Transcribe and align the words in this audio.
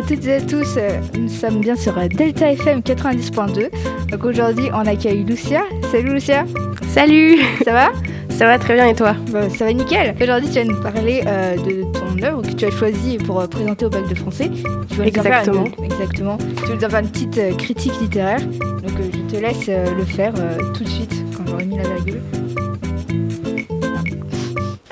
à 0.00 0.02
toutes 0.02 0.26
et 0.26 0.34
à 0.34 0.40
tous, 0.40 0.76
euh, 0.78 0.98
nous 1.18 1.28
sommes 1.28 1.60
bien 1.60 1.76
sur 1.76 1.94
Delta 2.08 2.52
FM 2.52 2.80
90.2. 2.80 3.68
Donc 4.10 4.24
aujourd'hui 4.24 4.70
on 4.72 4.86
accueille 4.86 5.24
Lucia. 5.24 5.62
Salut 5.92 6.14
Lucia 6.14 6.44
Salut 6.88 7.36
Ça 7.64 7.72
va? 7.72 7.92
Ça 8.30 8.46
va 8.46 8.58
très 8.58 8.74
bien 8.74 8.86
et 8.86 8.94
toi? 8.94 9.14
Bah, 9.30 9.50
Ça 9.50 9.66
va 9.66 9.72
nickel 9.74 10.14
Aujourd'hui 10.20 10.48
tu 10.48 10.58
vas 10.58 10.64
nous 10.64 10.80
parler 10.80 11.22
euh, 11.26 11.56
de 11.56 11.82
ton 11.92 12.22
œuvre 12.22 12.40
que 12.40 12.52
tu 12.52 12.64
as 12.64 12.70
choisie 12.70 13.18
pour 13.18 13.40
euh, 13.40 13.46
présenter 13.46 13.84
au 13.84 13.90
bac 13.90 14.08
de 14.08 14.14
français. 14.14 14.50
Tu 14.88 14.96
vas 14.96 15.04
exactement. 15.04 15.64
Nous 15.78 15.84
exactement. 15.84 16.38
Tu 16.38 16.66
vas 16.66 16.74
nous 16.74 16.90
faire 16.90 17.00
une 17.00 17.10
petite 17.10 17.56
critique 17.58 18.00
littéraire. 18.00 18.40
Donc 18.40 18.92
je 19.12 19.36
te 19.36 19.42
laisse 19.42 19.66
le 19.68 20.04
faire 20.04 20.32
tout 20.72 20.84
de 20.84 20.88
suite 20.88 21.14
quand 21.36 21.46
j'aurai 21.46 21.66
mis 21.66 21.76
la 21.76 21.82
virgule. 21.82 22.22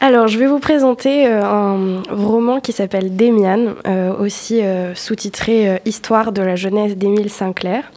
Alors, 0.09 0.27
je 0.27 0.39
vais 0.39 0.47
vous 0.47 0.59
présenter 0.59 1.27
euh, 1.27 1.43
un 1.45 2.03
roman 2.11 2.61
qui 2.61 2.73
s'appelle 2.73 3.15
Demian, 3.15 3.75
euh, 3.87 4.17
aussi 4.17 4.63
euh, 4.63 4.95
sous-titré 4.95 5.83
Histoire 5.85 6.33
de 6.33 6.41
la 6.41 6.57
jeunesse 6.57 6.97
d'Émile 6.97 7.29
Sinclair. 7.29 7.93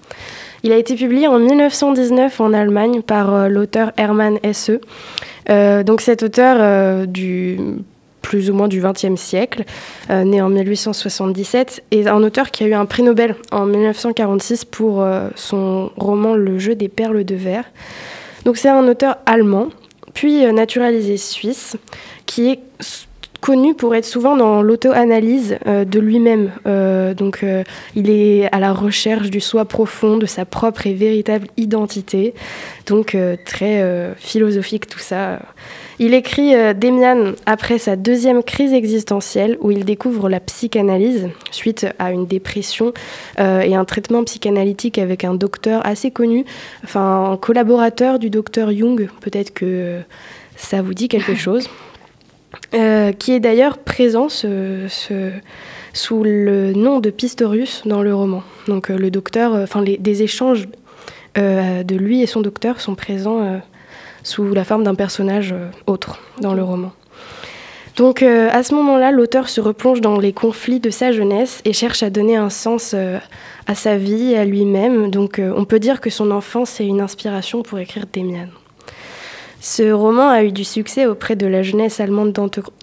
Il 0.63 0.73
a 0.73 0.75
été 0.75 0.95
publié 0.95 1.29
en 1.29 1.39
1919 1.39 2.41
en 2.41 2.51
Allemagne 2.51 3.01
par 3.01 3.47
l'auteur 3.47 3.93
Hermann 3.95 4.39
Hesse. 4.43 4.71
donc 5.47 6.01
cet 6.01 6.21
auteur 6.21 7.07
du 7.07 7.57
plus 8.21 8.51
ou 8.51 8.55
moins 8.55 8.67
du 8.67 8.81
XXe 8.81 9.15
siècle, 9.15 9.63
né 10.09 10.41
en 10.41 10.49
1877, 10.49 11.81
est 11.91 12.07
un 12.07 12.21
auteur 12.23 12.51
qui 12.51 12.65
a 12.65 12.67
eu 12.67 12.73
un 12.73 12.85
prix 12.85 13.03
Nobel 13.03 13.35
en 13.53 13.65
1946 13.65 14.65
pour 14.65 15.03
son 15.35 15.91
roman 15.95 16.35
Le 16.35 16.59
jeu 16.59 16.75
des 16.75 16.89
perles 16.89 17.23
de 17.23 17.35
verre. 17.35 17.71
Donc 18.43 18.57
c'est 18.57 18.70
un 18.70 18.85
auteur 18.87 19.17
allemand 19.25 19.70
puis 20.13 20.45
euh, 20.45 20.51
naturalisé 20.51 21.17
suisse, 21.17 21.75
qui 22.25 22.49
est 22.49 22.59
connu 23.41 23.73
pour 23.73 23.95
être 23.95 24.05
souvent 24.05 24.37
dans 24.37 24.61
l'auto-analyse 24.61 25.57
euh, 25.67 25.84
de 25.84 25.99
lui-même. 25.99 26.51
Euh, 26.67 27.13
donc, 27.13 27.45
il 27.95 28.09
est 28.09 28.47
à 28.51 28.59
la 28.59 28.71
recherche 28.71 29.29
du 29.29 29.41
soi 29.41 29.65
profond, 29.65 30.17
de 30.17 30.25
sa 30.25 30.45
propre 30.45 30.87
et 30.87 30.93
véritable 30.93 31.47
identité. 31.57 32.34
Donc, 32.85 33.17
très 33.45 33.84
philosophique 34.17 34.87
tout 34.87 34.99
ça. 34.99 35.39
Il 35.99 36.13
écrit 36.13 36.53
Demian 36.75 37.34
après 37.45 37.77
sa 37.77 37.95
deuxième 37.95 38.43
crise 38.43 38.73
existentielle 38.73 39.57
où 39.62 39.71
il 39.71 39.85
découvre 39.85 40.29
la 40.29 40.39
psychanalyse 40.39 41.29
suite 41.51 41.87
à 41.99 42.12
une 42.12 42.25
dépression 42.25 42.93
et 43.37 43.75
un 43.75 43.85
traitement 43.85 44.23
psychanalytique 44.23 44.97
avec 44.97 45.23
un 45.23 45.35
docteur 45.35 45.85
assez 45.85 46.12
connu, 46.12 46.45
enfin 46.84 47.31
un 47.31 47.37
collaborateur 47.37 48.19
du 48.19 48.29
docteur 48.29 48.71
Jung. 48.71 49.09
Peut-être 49.21 49.53
que 49.53 49.99
ça 50.55 50.81
vous 50.81 50.93
dit 50.93 51.07
quelque 51.07 51.35
chose. 51.45 51.69
Euh, 52.74 53.12
qui 53.12 53.34
est 53.34 53.41
d'ailleurs 53.41 53.77
présent 53.77 54.27
sous 54.30 56.24
le 56.24 56.74
nom 56.74 56.99
de 56.99 57.10
Pistorius 57.10 57.84
dans 57.85 58.02
le 58.02 58.16
roman. 58.16 58.43
Donc 58.68 58.90
euh, 58.90 58.98
le 58.98 59.12
docteur, 59.12 59.54
euh, 59.54 59.63
enfin 59.63 59.84
des 59.84 60.24
échanges 60.24 60.68
de 61.35 61.96
lui 61.96 62.21
et 62.21 62.27
son 62.27 62.41
docteur 62.41 62.82
sont 62.82 62.96
présents 62.96 63.62
sous 64.22 64.53
la 64.53 64.66
forme 64.66 64.84
d'un 64.84 64.96
personnage 64.96 65.56
autre 65.88 66.19
dans 66.41 66.53
le 66.53 66.62
roman. 66.62 66.91
Donc 67.96 68.22
à 68.22 68.63
ce 68.63 68.75
moment-là, 68.75 69.12
l'auteur 69.12 69.47
se 69.47 69.62
replonge 69.62 70.02
dans 70.02 70.19
les 70.19 70.34
conflits 70.34 70.81
de 70.81 70.90
sa 70.90 71.13
jeunesse 71.13 71.62
et 71.63 71.72
cherche 71.72 72.03
à 72.03 72.09
donner 72.09 72.36
un 72.36 72.50
sens 72.50 72.94
à 73.66 73.75
sa 73.75 73.96
vie, 73.96 74.36
à 74.36 74.44
lui-même. 74.44 75.09
Donc 75.09 75.40
on 75.40 75.63
peut 75.63 75.80
dire 75.80 76.02
que 76.02 76.09
son 76.09 76.31
enfance 76.31 76.81
est 76.81 76.86
une 76.86 77.00
inspiration 77.00 77.63
pour 77.63 77.80
écrire 77.80 78.08
Demian. 78.12 78.50
Ce 79.62 79.91
roman 79.91 80.29
a 80.29 80.44
eu 80.44 80.51
du 80.51 80.63
succès 80.63 81.06
auprès 81.06 81.35
de 81.35 81.45
la 81.45 81.62
jeunesse 81.62 82.00
allemande 82.00 82.34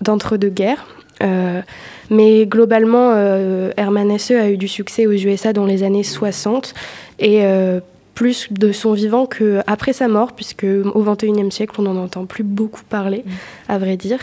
d'entre-deux-guerres. 0.00 0.86
Euh, 1.20 1.60
mais 2.08 2.46
globalement, 2.46 3.10
euh, 3.14 3.72
Hermann 3.76 4.12
Hesse 4.12 4.30
a 4.30 4.48
eu 4.48 4.56
du 4.56 4.69
succès 4.69 5.08
aux 5.08 5.12
USA 5.12 5.53
dans 5.53 5.66
les 5.66 5.82
années 5.82 6.04
60 6.04 6.75
et 7.19 7.44
euh, 7.44 7.80
plus 8.14 8.47
de 8.53 8.70
son 8.70 8.92
vivant 8.92 9.26
qu'après 9.26 9.92
sa 9.92 10.06
mort, 10.06 10.32
puisque 10.32 10.64
au 10.64 11.03
XXIe 11.03 11.50
siècle, 11.50 11.75
on 11.78 11.82
n'en 11.82 11.97
entend 11.97 12.26
plus 12.26 12.44
beaucoup 12.44 12.82
parler, 12.88 13.24
mmh. 13.26 13.30
à 13.72 13.78
vrai 13.78 13.97
dire. 13.97 14.20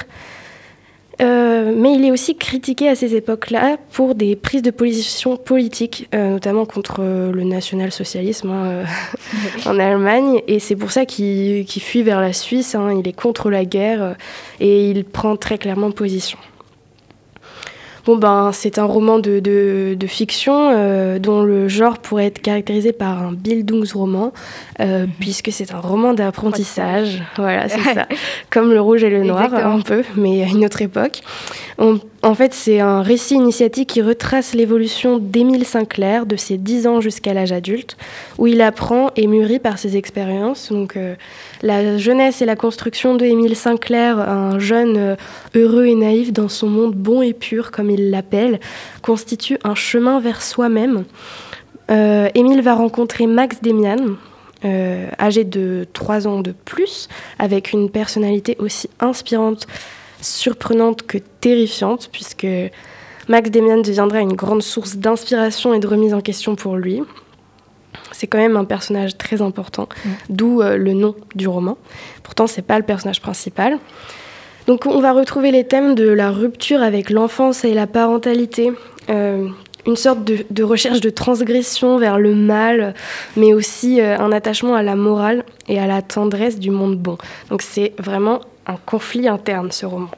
Euh, 1.21 1.73
mais 1.75 1.93
il 1.93 2.05
est 2.05 2.11
aussi 2.11 2.35
critiqué 2.35 2.89
à 2.89 2.95
ces 2.95 3.15
époques-là 3.15 3.77
pour 3.91 4.15
des 4.15 4.35
prises 4.35 4.61
de 4.61 4.71
position 4.71 5.37
politiques, 5.37 6.07
euh, 6.13 6.31
notamment 6.31 6.65
contre 6.65 7.01
le 7.01 7.43
national-socialisme 7.43 8.49
hein, 8.49 8.65
euh, 8.65 8.85
en 9.65 9.79
Allemagne. 9.79 10.41
Et 10.47 10.59
c'est 10.59 10.75
pour 10.75 10.91
ça 10.91 11.05
qu'il 11.05 11.65
fuit 11.67 12.03
vers 12.03 12.19
la 12.19 12.33
Suisse. 12.33 12.75
Hein. 12.75 12.97
il 12.99 13.07
est 13.07 13.13
contre 13.13 13.49
la 13.49 13.65
guerre 13.65 14.15
et 14.59 14.89
il 14.89 15.05
prend 15.05 15.37
très 15.37 15.57
clairement 15.57 15.91
position. 15.91 16.37
Bon, 18.05 18.17
ben, 18.17 18.51
c'est 18.53 18.77
un 18.77 18.85
roman 18.85 19.17
de, 19.17 19.39
de, 19.39 20.07
fiction 20.07 20.69
euh, 20.71 21.17
dont 21.17 21.41
le 21.41 21.67
genre 21.67 21.97
pourrait 21.97 22.27
être 22.27 22.39
caractérisé 22.39 22.93
par 22.93 23.23
un 23.23 23.33
Bildungsroman, 23.33 24.31
euh, 24.79 25.05
mhm. 25.05 25.11
puisque 25.19 25.51
c'est 25.51 25.73
un 25.73 25.79
roman 25.79 26.13
d'apprentissage. 26.13 27.23
Voilà, 27.37 27.67
c'est 27.67 27.81
ça. 27.81 28.07
Comme 28.51 28.71
Le 28.71 28.79
Rouge 28.79 29.03
et 29.03 29.09
le 29.09 29.23
Noir, 29.23 29.53
un 29.53 29.81
peu, 29.81 30.03
mais 30.15 30.43
à 30.43 30.47
une 30.47 30.63
autre 30.65 30.83
époque. 30.83 31.21
En 32.25 32.33
fait, 32.33 32.55
c'est 32.55 32.79
un 32.79 33.03
récit 33.03 33.35
initiatique 33.35 33.87
qui 33.87 34.01
retrace 34.01 34.55
l'évolution 34.55 35.19
d'Émile 35.19 35.63
Sinclair, 35.63 36.25
de 36.25 36.35
ses 36.35 36.57
10 36.57 36.87
ans 36.87 36.99
jusqu'à 36.99 37.35
l'âge 37.35 37.51
adulte, 37.51 37.97
où 38.39 38.47
il 38.47 38.63
apprend 38.63 39.11
et 39.15 39.27
mûrit 39.27 39.59
par 39.59 39.77
ses 39.77 39.95
expériences. 39.95 40.71
Donc, 40.71 40.97
euh, 40.97 41.13
la 41.61 41.99
jeunesse 41.99 42.41
et 42.41 42.45
la 42.45 42.55
construction 42.55 43.13
de 43.13 43.25
Émile 43.25 43.55
Sinclair, 43.55 44.17
un 44.17 44.57
jeune 44.57 44.97
euh, 44.97 45.15
heureux 45.53 45.85
et 45.85 45.93
naïf 45.93 46.33
dans 46.33 46.49
son 46.49 46.67
monde 46.67 46.95
bon 46.95 47.21
et 47.21 47.33
pur, 47.33 47.69
comme 47.69 47.91
il 47.91 48.09
l'appelle, 48.09 48.59
constitue 49.03 49.59
un 49.63 49.75
chemin 49.75 50.19
vers 50.19 50.41
soi-même. 50.41 51.03
Euh, 51.91 52.27
Émile 52.33 52.63
va 52.63 52.73
rencontrer 52.73 53.27
Max 53.27 53.61
Demian, 53.61 54.15
âgé 55.19 55.43
de 55.43 55.85
3 55.93 56.25
ans 56.25 56.41
de 56.41 56.55
plus, 56.65 57.07
avec 57.37 57.71
une 57.71 57.91
personnalité 57.91 58.55
aussi 58.57 58.89
inspirante, 58.99 59.67
surprenante 60.21 61.03
que 61.03 61.17
terrifiante, 61.17 62.09
puisque 62.11 62.47
Max 63.27 63.49
Demian 63.49 63.81
deviendra 63.81 64.19
une 64.19 64.33
grande 64.33 64.61
source 64.61 64.97
d'inspiration 64.97 65.73
et 65.73 65.79
de 65.79 65.87
remise 65.87 66.13
en 66.13 66.21
question 66.21 66.55
pour 66.55 66.75
lui. 66.75 67.01
C'est 68.11 68.27
quand 68.27 68.37
même 68.37 68.55
un 68.55 68.65
personnage 68.65 69.17
très 69.17 69.41
important, 69.41 69.89
mm. 69.89 70.09
d'où 70.29 70.61
euh, 70.61 70.77
le 70.77 70.93
nom 70.93 71.15
du 71.33 71.47
roman. 71.47 71.77
Pourtant, 72.23 72.47
c'est 72.47 72.61
pas 72.61 72.77
le 72.77 72.85
personnage 72.85 73.21
principal. 73.21 73.79
Donc, 74.67 74.85
on 74.85 74.99
va 74.99 75.11
retrouver 75.11 75.51
les 75.51 75.63
thèmes 75.63 75.95
de 75.95 76.07
la 76.09 76.31
rupture 76.31 76.81
avec 76.81 77.09
l'enfance 77.09 77.65
et 77.65 77.73
la 77.73 77.87
parentalité, 77.87 78.71
euh, 79.09 79.47
une 79.85 79.95
sorte 79.95 80.23
de, 80.23 80.63
recherche 80.63 81.01
de 81.01 81.09
transgression 81.09 81.97
vers 81.97 82.17
le 82.17 82.33
mal, 82.33 82.95
mais 83.35 83.53
aussi 83.53 84.01
euh, 84.01 84.17
un 84.17 84.31
attachement 84.31 84.75
à 84.75 84.81
la 84.81 84.95
morale 84.95 85.43
et 85.67 85.79
à 85.79 85.85
la 85.85 86.01
tendresse 86.01 86.59
du 86.59 86.71
monde 86.71 86.97
bon. 86.97 87.17
Donc, 87.49 87.61
c'est 87.61 87.93
vraiment 87.99 88.41
un 88.67 88.77
conflit 88.85 89.27
interne, 89.27 89.71
ce 89.71 89.85
roman. 89.85 90.09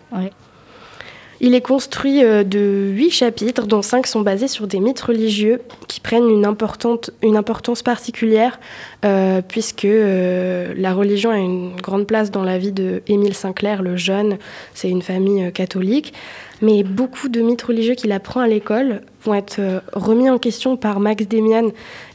Il 1.40 1.54
est 1.54 1.62
construit 1.62 2.24
euh, 2.24 2.44
de 2.44 2.92
huit 2.94 3.12
chapitres, 3.12 3.68
dont 3.68 3.84
cinq 3.84 4.08
sont 4.08 4.22
basés 4.22 4.48
sur 4.48 4.66
des 4.66 4.80
mythes 4.80 5.02
religieux 5.02 5.62
qui 5.88 6.00
prennent 6.00 6.30
une, 6.30 6.46
importante, 6.46 7.12
une 7.22 7.38
importance 7.38 7.84
particulière, 7.84 8.60
euh, 9.06 9.42
puisque 9.48 9.86
euh, 9.86 10.74
la 10.76 10.94
religion 10.94 11.30
a 11.30 11.38
une 11.38 11.76
grande 11.76 12.08
place 12.08 12.32
dans 12.32 12.44
la 12.44 12.58
vie 12.58 12.72
de 12.72 13.04
Émile 13.08 13.36
Sinclair, 13.36 13.84
le 13.84 13.98
jeune. 13.98 14.38
C'est 14.74 14.90
une 14.90 15.04
famille 15.04 15.52
catholique 15.52 16.14
mais 16.62 16.84
beaucoup 16.84 17.30
de 17.30 17.42
mythes 17.42 17.62
religieux 17.62 17.94
qu'il 17.94 18.12
apprend 18.12 18.42
à 18.42 18.48
l'école 18.48 19.02
vont 19.24 19.36
être 19.36 19.60
remis 19.94 20.30
en 20.30 20.40
question 20.40 20.78
par 20.78 21.00
Max 21.00 21.28
Demian 21.28 21.70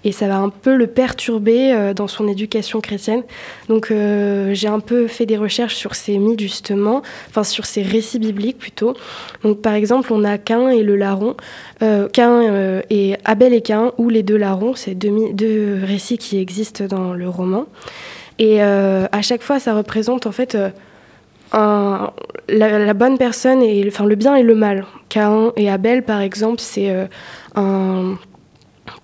et 0.05 0.13
ça 0.13 0.29
va 0.29 0.39
un 0.39 0.49
peu 0.49 0.77
le 0.77 0.87
perturber 0.87 1.73
euh, 1.73 1.95
dans 1.95 2.09
son 2.09 2.29
éducation 2.29 2.81
chrétienne. 2.81 3.23
Donc 3.69 3.91
euh, 3.91 4.55
j'ai 4.55 4.69
un 4.69 4.81
peu 4.81 5.07
fait 5.07 5.27
des 5.27 5.37
recherches 5.37 5.75
sur 5.75 5.95
ces 5.95 6.19
mythes 6.19 6.41
justement, 6.41 7.03
enfin 7.29 7.45
sur 7.45 7.67
ces 7.67 7.83
récits 7.83 8.19
bibliques 8.19 8.59
plutôt. 8.59 8.95
Donc 9.43 9.61
par 9.61 9.75
exemple 9.75 10.13
on 10.13 10.25
a 10.25 10.39
Cain 10.39 10.69
et 10.69 10.83
le 10.83 10.97
larron, 10.97 11.37
Cain 12.13 12.83
et 12.91 13.17
Abel 13.25 13.53
et 13.55 13.61
Cain 13.61 13.91
ou 13.99 14.09
les 14.09 14.23
deux 14.23 14.37
larrons, 14.37 14.75
c'est 14.75 14.95
deux, 14.95 15.81
récits 15.83 16.19
qui 16.19 16.39
existent 16.39 16.85
dans 16.85 17.13
le 17.13 17.29
roman. 17.29 17.67
Et 18.39 18.63
à 18.63 19.23
chaque 19.23 19.43
fois 19.43 19.59
ça 19.59 19.75
représente 19.75 20.27
en 20.27 20.33
fait 20.33 20.57
la, 22.49 22.95
bonne 22.95 23.19
personne 23.19 23.63
et 23.63 23.85
enfin 23.87 24.05
le 24.05 24.15
bien 24.15 24.35
et 24.37 24.43
le 24.43 24.55
mal. 24.55 24.85
Cain 25.09 25.53
et 25.57 25.71
Abel, 25.71 26.03
par 26.03 26.21
exemple, 26.21 26.61
c'est 26.61 26.91
euh, 26.91 27.07
un 27.55 28.17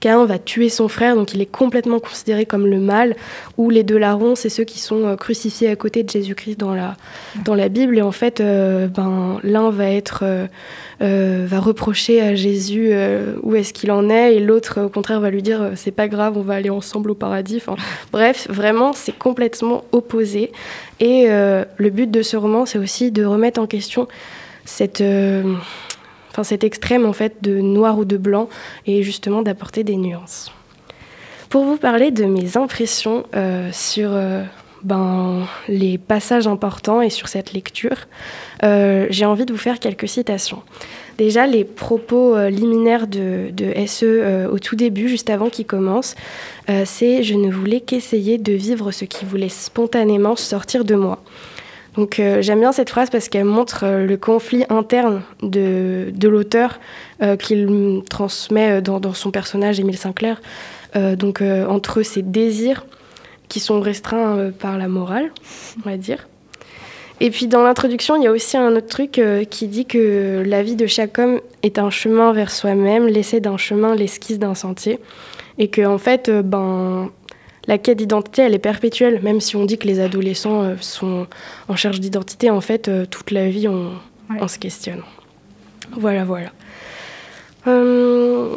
Cain 0.01 0.25
va 0.27 0.39
tuer 0.39 0.69
son 0.69 0.89
frère, 0.89 1.15
donc 1.15 1.35
il 1.35 1.41
est 1.41 1.47
complètement 1.47 2.01
considéré 2.01 2.47
comme 2.47 2.67
le 2.67 2.79
mal, 2.79 3.17
ou 3.57 3.71
les 3.71 3.83
deux 3.83 3.99
larrons, 3.99 4.35
c'est 4.35 4.49
ceux 4.49 4.65
qui 4.65 4.79
sont 4.79 5.07
euh, 5.07 5.17
crucifiés 5.17 5.69
à 5.69 5.77
côté 5.77 6.03
de 6.03 6.11
Jésus-Christ 6.11 6.59
dans 6.59 6.75
la, 6.75 6.97
dans 7.45 7.55
la 7.55 7.69
Bible, 7.69 7.99
et 7.99 8.03
en 8.03 8.13
fait, 8.13 8.41
euh, 8.41 8.89
ben, 8.89 9.39
l'un 9.43 9.71
va 9.71 9.91
être, 9.91 10.25
va 11.01 11.61
reprocher 11.61 12.21
à 12.21 12.35
Jésus 12.35 12.93
où 13.43 13.55
est-ce 13.55 13.73
qu'il 13.73 13.93
en 13.93 14.11
est, 14.11 14.35
et 14.35 14.41
l'autre, 14.41 14.83
au 14.83 14.89
contraire, 14.89 15.21
va 15.21 15.31
lui 15.31 15.43
dire 15.43 15.73
c'est 15.77 15.93
pas 15.93 16.09
grave, 16.09 16.37
on 16.37 16.43
va 16.43 16.55
aller 16.55 16.71
ensemble 16.71 17.11
au 17.11 17.15
paradis. 17.15 17.63
Bref, 18.13 18.47
vraiment, 18.51 18.93
c'est 18.93 19.17
complètement 19.17 19.85
opposé. 19.93 20.53
Et 20.99 21.27
le 21.29 21.91
but 21.91 22.11
de 22.11 22.23
ce 22.23 22.37
roman, 22.37 22.67
c'est 22.67 22.79
aussi 22.79 23.13
de 23.13 23.25
remettre 23.25 23.61
en 23.61 23.67
question 23.67 24.09
cette 24.65 25.03
enfin 26.39 26.45
cet 26.45 26.63
extrême 26.63 27.05
en 27.05 27.13
fait 27.13 27.43
de 27.43 27.61
noir 27.61 27.99
ou 27.99 28.05
de 28.05 28.17
blanc 28.17 28.49
et 28.87 29.03
justement 29.03 29.43
d'apporter 29.43 29.83
des 29.83 29.97
nuances. 29.97 30.53
Pour 31.49 31.65
vous 31.65 31.77
parler 31.77 32.13
de 32.13 32.27
mes 32.27 32.57
impressions 32.57 33.25
sur 33.73 34.11
ben, 34.85 35.47
les 35.67 35.99
passages 35.99 36.47
importants 36.47 37.01
et 37.01 37.11
sur 37.11 37.27
cette 37.27 37.55
lecture, 37.55 38.07
j'ai 38.63 39.25
envie 39.25 39.47
de 39.47 39.53
vous 39.53 39.59
faire 39.59 39.81
quelques 39.81 40.09
citations. 40.09 40.63
Déjà, 41.17 41.47
les 41.47 41.65
propos 41.65 42.39
liminaires 42.49 43.07
de, 43.07 43.49
de 43.51 43.73
SE 43.87 44.47
au 44.53 44.59
tout 44.59 44.77
début, 44.77 45.09
juste 45.09 45.31
avant 45.31 45.49
qu'il 45.49 45.65
commence, 45.65 46.17
c'est 46.85 47.23
Je 47.23 47.35
ne 47.35 47.51
voulais 47.51 47.81
qu'essayer 47.81 48.37
de 48.37 48.53
vivre 48.53 48.91
ce 48.93 49.07
qui 49.07 49.25
voulait 49.25 49.49
spontanément 49.49 50.37
sortir 50.37 50.85
de 50.85 50.97
moi. 50.97 51.23
Donc 51.99 52.21
euh, 52.21 52.41
j'aime 52.43 52.61
bien 52.61 52.71
cette 52.71 52.91
phrase 52.91 53.11
parce 53.11 53.29
qu'elle 53.29 53.45
montre 53.45 53.83
euh, 53.83 54.07
le 54.07 54.17
conflit 54.17 54.65
interne 54.69 55.23
de, 55.43 56.13
de 56.15 56.29
l'auteur 56.29 56.79
euh, 57.23 57.35
qu'il 57.35 58.03
transmet 58.09 58.81
dans, 58.81 59.01
dans, 59.01 59.15
son 59.15 59.33
personnage 59.33 59.81
Émile 59.81 59.99
Sinclair, 59.99 60.41
donc 60.95 61.43
entre 61.43 62.03
ses 62.03 62.23
désirs 62.23 62.87
qui 63.49 63.61
sont 63.61 63.81
restreints 63.81 64.51
par 64.59 64.79
la 64.79 64.89
morale, 64.89 65.31
on 65.79 65.89
va 65.89 65.97
dire. 65.97 66.29
Et 67.21 67.31
puis 67.31 67.47
dans 67.47 67.63
l'introduction, 67.63 68.17
il 68.17 68.23
y 68.23 68.27
a 68.27 68.33
aussi 68.33 68.57
un 68.57 68.75
autre 68.75 68.87
truc 68.87 69.21
qui 69.51 69.69
dit 69.69 69.85
que 69.85 70.43
la 70.47 70.63
vie 70.63 70.77
de 70.77 70.87
chaque 70.87 71.19
homme 71.19 71.41
est 71.63 71.79
un 71.79 71.91
chemin 71.91 72.33
vers 72.33 72.51
soi-même, 72.51 73.07
l'essai 73.07 73.41
d'un 73.41 73.59
chemin, 73.59 73.95
l'esquisse 73.95 74.39
d'un 74.39 74.55
sentier, 74.55 74.99
et 75.59 75.69
que 75.69 75.85
en 75.85 75.99
fait, 75.99 76.31
ben 76.31 77.11
la 77.69 77.77
quête 77.77 77.99
d'identité, 77.99 78.43
elle 78.43 78.55
est 78.55 78.59
perpétuelle, 78.59 79.21
même 79.23 79.41
si 79.41 79.55
on 79.55 79.67
dit 79.67 79.77
que 79.77 79.87
les 79.87 80.01
adolescents 80.01 80.63
euh, 80.63 80.75
sont 80.81 81.27
en 81.69 81.77
charge 81.77 82.01
d'identité, 82.01 82.51
en 82.51 82.63
fait, 82.63 82.89
euh, 82.89 83.05
toute 83.05 83.31
la 83.31 83.49
vie, 83.51 83.69
on, 83.69 83.93
se 84.49 84.59
questionne. 84.59 85.03
Voilà, 85.93 86.25
voilà. 86.25 86.51
Euh, 87.67 88.57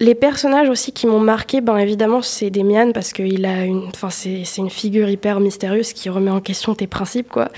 les 0.00 0.14
personnages 0.14 0.68
aussi 0.68 0.92
qui 0.92 1.06
m'ont 1.06 1.20
marqué, 1.20 1.60
ben 1.60 1.76
évidemment, 1.76 2.22
c'est 2.22 2.50
Demian 2.50 2.92
parce 2.92 3.12
que 3.12 3.22
a 3.22 3.64
une, 3.64 3.88
enfin 3.88 4.10
c'est, 4.10 4.44
une 4.56 4.70
figure 4.70 5.08
hyper 5.08 5.40
mystérieuse 5.40 5.92
qui 5.92 6.08
remet 6.08 6.30
en 6.30 6.40
question 6.40 6.74
tes 6.74 6.86
principes, 6.86 7.28
quoi. 7.28 7.48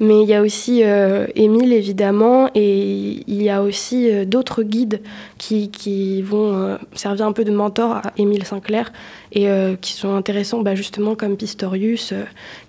Mais 0.00 0.22
il 0.22 0.28
y 0.28 0.34
a 0.34 0.40
aussi 0.40 0.82
euh, 0.82 1.26
Émile 1.34 1.72
évidemment, 1.72 2.48
et 2.54 3.22
il 3.26 3.42
y 3.42 3.50
a 3.50 3.62
aussi 3.62 4.10
euh, 4.10 4.24
d'autres 4.24 4.62
guides 4.62 5.02
qui, 5.36 5.70
qui 5.70 6.22
vont 6.22 6.56
euh, 6.56 6.78
servir 6.94 7.26
un 7.26 7.32
peu 7.32 7.44
de 7.44 7.50
mentor 7.50 7.92
à 7.96 8.02
Émile 8.16 8.44
Sinclair 8.44 8.92
et 9.32 9.48
qui 9.80 9.92
sont 9.92 10.16
intéressants, 10.16 10.60
bah, 10.60 10.74
justement 10.74 11.14
comme 11.14 11.36
Pistorius, 11.36 12.14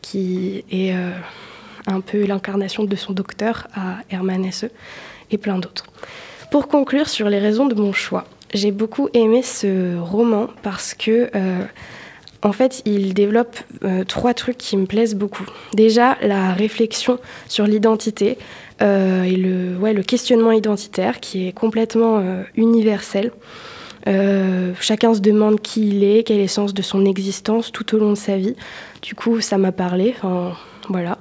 qui 0.03 0.63
est 0.69 0.93
un 1.87 2.01
peu 2.01 2.23
l'incarnation 2.25 2.83
de 2.83 2.95
son 2.95 3.13
docteur 3.13 3.67
à 3.73 3.97
Hermann 4.11 4.45
Hesse 4.45 4.65
et 5.31 5.39
plein 5.39 5.57
d'autres. 5.57 5.85
Pour 6.51 6.67
conclure 6.67 7.09
sur 7.09 7.29
les 7.29 7.39
raisons 7.39 7.65
de 7.65 7.73
mon 7.73 7.93
choix. 7.93 8.25
J'ai 8.53 8.71
beaucoup 8.71 9.07
aimé 9.13 9.43
ce 9.43 9.97
roman 9.97 10.47
parce 10.61 10.93
que, 10.93 11.29
euh, 11.35 11.63
en 12.43 12.51
fait, 12.51 12.81
il 12.85 13.13
développe 13.13 13.55
euh, 13.83 14.03
trois 14.03 14.33
trucs 14.33 14.57
qui 14.57 14.75
me 14.75 14.85
plaisent 14.85 15.15
beaucoup. 15.15 15.45
Déjà, 15.73 16.17
la 16.21 16.53
réflexion 16.53 17.19
sur 17.47 17.65
l'identité 17.65 18.37
euh, 18.81 19.23
et 19.23 19.37
le, 19.37 20.01
questionnement 20.01 20.51
identitaire 20.51 21.19
qui 21.21 21.47
est 21.47 21.53
complètement 21.53 22.21
universel. 22.55 23.31
chacun 24.79 25.13
se 25.13 25.21
demande 25.21 25.61
qui 25.61 25.89
il 25.89 26.03
est, 26.03 26.23
quel 26.23 26.39
est 26.39 26.43
le 26.43 26.47
sens 26.47 26.73
de 26.73 26.81
son 26.81 27.05
existence 27.05 27.71
tout 27.71 27.95
au 27.95 27.99
long 27.99 28.11
de 28.11 28.17
sa 28.17 28.35
vie. 28.35 28.55
Du 29.01 29.15
coup, 29.15 29.39
ça 29.39 29.57
m'a 29.57 29.71
parlé. 29.71 30.15
Voilà. 30.89 31.19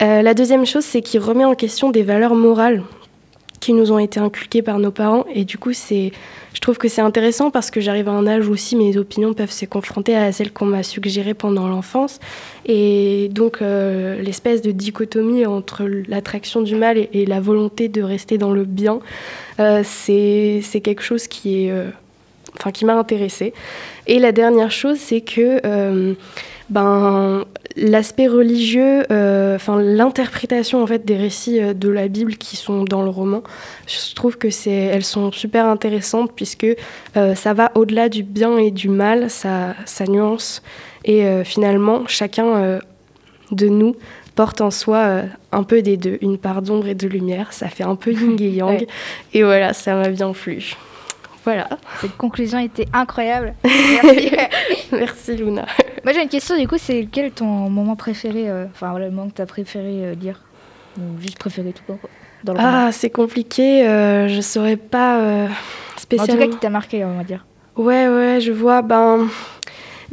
la 0.00 0.34
deuxième 0.34 0.66
chose, 0.66 0.84
c'est 0.84 1.02
qu'il 1.02 1.20
remet 1.20 1.44
en 1.44 1.54
question 1.54 1.90
des 1.90 2.02
valeurs 2.02 2.34
morales 2.34 2.82
qui 3.64 3.72
nous 3.72 3.92
ont 3.92 3.98
été 3.98 4.20
inculqués 4.20 4.60
par 4.60 4.78
nos 4.78 4.90
parents. 4.90 5.24
Et 5.34 5.46
du 5.46 5.56
coup, 5.56 5.72
c'est, 5.72 6.12
je 6.52 6.60
trouve 6.60 6.76
que 6.76 6.86
c'est 6.86 7.00
intéressant 7.00 7.50
parce 7.50 7.70
que 7.70 7.80
j'arrive 7.80 8.08
à 8.08 8.12
un 8.12 8.26
âge 8.26 8.46
où 8.46 8.52
aussi 8.52 8.76
mes 8.76 8.98
opinions 8.98 9.32
peuvent 9.32 9.50
se 9.50 9.64
confronter 9.64 10.14
à 10.14 10.32
celles 10.32 10.52
qu'on 10.52 10.66
m'a 10.66 10.82
suggérées 10.82 11.32
pendant 11.32 11.66
l'enfance. 11.66 12.20
Et 12.66 13.30
donc, 13.32 13.62
euh, 13.62 14.20
l'espèce 14.20 14.60
de 14.60 14.70
dichotomie 14.70 15.46
entre 15.46 15.84
l'attraction 15.84 16.60
du 16.60 16.74
mal 16.74 16.98
et, 16.98 17.24
la 17.24 17.40
volonté 17.40 17.88
de 17.88 18.02
rester 18.02 18.36
dans 18.36 18.52
le 18.52 18.64
bien, 18.64 19.00
euh, 19.60 19.80
c'est, 19.82 20.60
c'est 20.62 20.82
quelque 20.82 21.02
chose 21.02 21.26
qui 21.26 21.64
est... 21.64 21.72
Euh, 22.54 22.58
enfin, 22.58 22.70
qui 22.70 22.84
m'a 22.84 22.94
intéressée. 22.94 23.52
Et 24.06 24.18
la 24.18 24.32
dernière 24.32 24.70
chose, 24.70 24.98
c'est 24.98 25.20
que 25.20 26.14
ben, 26.70 27.44
l'aspect 27.76 28.26
religieux, 28.26 29.04
euh, 29.10 29.56
enfin 29.56 29.80
l'interprétation 29.80 30.82
en 30.82 30.86
fait 30.86 31.04
des 31.04 31.16
récits 31.16 31.60
euh, 31.60 31.74
de 31.74 31.88
la 31.88 32.08
Bible 32.08 32.36
qui 32.36 32.56
sont 32.56 32.84
dans 32.84 33.02
le 33.02 33.10
roman, 33.10 33.42
je 33.86 34.14
trouve 34.14 34.38
que 34.38 34.48
c'est, 34.50 34.70
elles 34.70 35.04
sont 35.04 35.30
super 35.30 35.66
intéressantes 35.66 36.32
puisque 36.34 36.66
euh, 37.16 37.34
ça 37.34 37.52
va 37.52 37.70
au-delà 37.74 38.08
du 38.08 38.22
bien 38.22 38.56
et 38.56 38.70
du 38.70 38.88
mal, 38.88 39.28
ça, 39.28 39.74
ça 39.84 40.06
nuance 40.06 40.62
et 41.04 41.44
finalement 41.44 42.04
chacun 42.06 42.80
de 43.50 43.68
nous 43.68 43.94
porte 44.34 44.62
en 44.62 44.70
soi 44.70 45.20
un 45.52 45.62
peu 45.62 45.82
des 45.82 45.98
deux, 45.98 46.16
une 46.22 46.38
part 46.38 46.62
d'ombre 46.62 46.88
et 46.88 46.94
de 46.94 47.06
lumière, 47.06 47.52
ça 47.52 47.68
fait 47.68 47.84
un 47.84 47.94
peu 47.94 48.10
yin 48.10 48.36
et 48.40 48.48
yang 48.48 48.86
et 49.34 49.42
voilà, 49.42 49.74
ça 49.74 49.94
m'a 49.96 50.08
bien 50.08 50.32
plu. 50.32 50.76
Voilà. 51.44 51.68
Cette 52.00 52.16
conclusion 52.16 52.58
était 52.58 52.86
incroyable. 52.92 53.54
Merci, 53.64 54.30
Merci 54.92 55.36
Luna. 55.36 55.66
Moi 56.04 56.12
j'ai 56.12 56.22
une 56.22 56.28
question 56.28 56.58
du 56.58 56.66
coup, 56.66 56.78
c'est 56.78 57.08
quel 57.10 57.26
est 57.26 57.36
ton 57.36 57.68
moment 57.70 57.96
préféré, 57.96 58.48
euh, 58.48 58.66
enfin 58.72 58.90
voilà, 58.90 59.06
le 59.06 59.12
moment 59.12 59.28
que 59.28 59.36
tu 59.36 59.42
as 59.42 59.46
préféré 59.46 60.04
euh, 60.04 60.14
lire? 60.14 60.40
Ou 60.98 61.20
juste 61.20 61.38
préféré 61.38 61.72
tout 61.72 61.82
court 61.86 61.98
Ah, 62.56 62.90
c'est 62.92 63.10
compliqué, 63.10 63.86
euh, 63.86 64.28
je 64.28 64.40
saurais 64.40 64.76
pas 64.76 65.48
spécialement. 65.96 66.34
En 66.34 66.46
tout 66.46 66.50
cas, 66.50 66.56
qui 66.56 66.60
t'a 66.60 66.70
marqué, 66.70 67.04
on 67.04 67.16
va 67.16 67.24
dire. 67.24 67.44
Ouais, 67.76 68.08
ouais, 68.08 68.40
je 68.40 68.52
vois. 68.52 68.82
Ben, 68.82 69.26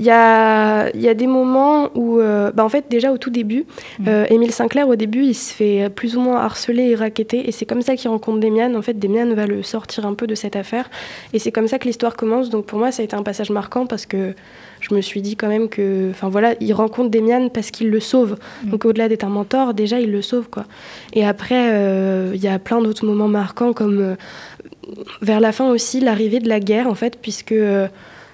il 0.02 0.08
y 0.08 0.10
a, 0.10 0.90
y 0.98 1.08
a, 1.08 1.14
des 1.14 1.28
moments 1.28 1.92
où, 1.94 2.20
euh, 2.20 2.52
bah 2.52 2.66
en 2.66 2.70
fait, 2.70 2.86
déjà 2.90 3.12
au 3.12 3.20
tout 3.20 3.30
début, 3.30 3.68
mm. 4.00 4.06
euh, 4.08 4.26
Émile 4.32 4.52
Sinclair, 4.52 4.88
au 4.90 4.96
début, 4.96 5.22
il 5.26 5.36
se 5.36 5.54
fait 5.54 5.92
plus 5.94 6.18
ou 6.18 6.22
moins 6.22 6.38
harceler 6.38 6.90
et 6.90 6.96
raqueter. 6.96 7.48
Et 7.48 7.52
c'est 7.52 7.68
comme 7.68 7.84
ça 7.84 7.96
qu'il 7.96 8.10
rencontre 8.10 8.40
Demian. 8.40 8.74
En 8.74 8.82
fait, 8.82 8.98
Demian 8.98 9.32
va 9.36 9.46
le 9.46 9.62
sortir 9.62 10.08
un 10.08 10.16
peu 10.16 10.26
de 10.26 10.34
cette 10.34 10.56
affaire. 10.56 10.90
Et 11.34 11.40
c'est 11.40 11.52
comme 11.52 11.68
ça 11.68 11.78
que 11.78 11.86
l'histoire 11.86 12.16
commence. 12.16 12.50
Donc 12.50 12.66
pour 12.66 12.80
moi, 12.80 12.92
ça 12.92 13.04
a 13.04 13.06
été 13.06 13.16
un 13.16 13.22
passage 13.22 13.52
marquant 13.52 13.86
parce 13.86 14.08
que 14.08 14.34
je 14.80 14.96
me 14.96 15.02
suis 15.02 15.22
dit 15.22 15.36
quand 15.36 15.50
même 15.50 15.70
que. 15.70 16.10
Enfin 16.10 16.30
voilà, 16.30 16.56
il 16.60 16.74
rencontre 16.74 17.12
Demian 17.12 17.50
parce 17.50 17.70
qu'il 17.70 17.92
le 17.92 18.00
sauve. 18.00 18.38
Mm. 18.64 18.70
Donc 18.72 18.86
au-delà 18.86 19.08
d'être 19.08 19.24
un 19.24 19.30
mentor, 19.30 19.76
déjà, 19.76 20.00
il 20.00 20.12
le 20.12 20.24
sauve, 20.24 20.50
quoi. 20.50 20.66
Et 21.14 21.24
après, 21.28 21.70
euh, 21.74 22.32
il 22.34 22.42
y 22.42 22.48
a 22.48 22.58
plein 22.58 22.82
d'autres 22.82 23.06
moments 23.06 23.28
marquants 23.28 23.72
comme. 23.72 24.16
vers 25.22 25.40
la 25.40 25.52
fin 25.52 25.70
aussi, 25.70 26.00
l'arrivée 26.00 26.40
de 26.40 26.50
la 26.50 26.60
guerre, 26.60 26.88
en 26.88 26.96
fait, 26.96 27.20
puisque 27.22 27.54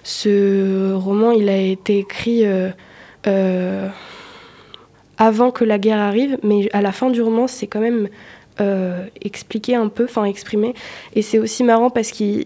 ce 0.07 0.93
roman, 0.93 1.31
il 1.31 1.49
a 1.49 1.57
été 1.57 1.99
écrit 1.99 2.45
euh, 2.45 2.69
euh, 3.27 3.89
avant 5.17 5.51
que 5.51 5.65
la 5.65 5.77
guerre 5.77 5.99
arrive, 5.99 6.37
mais 6.43 6.69
à 6.71 6.81
la 6.81 6.93
fin 6.93 7.09
du 7.09 7.21
roman, 7.21 7.47
c'est 7.47 7.67
quand 7.67 7.81
même 7.81 8.07
euh, 8.61 9.03
expliqué 9.19 9.75
un 9.75 9.89
peu, 9.89 10.05
enfin 10.05 10.23
exprimé. 10.23 10.75
Et 11.13 11.21
c'est 11.21 11.39
aussi 11.39 11.65
marrant 11.65 11.89
parce 11.89 12.11
qu'il 12.11 12.45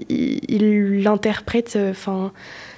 l'interprète, 1.04 1.78
enfin 1.92 2.32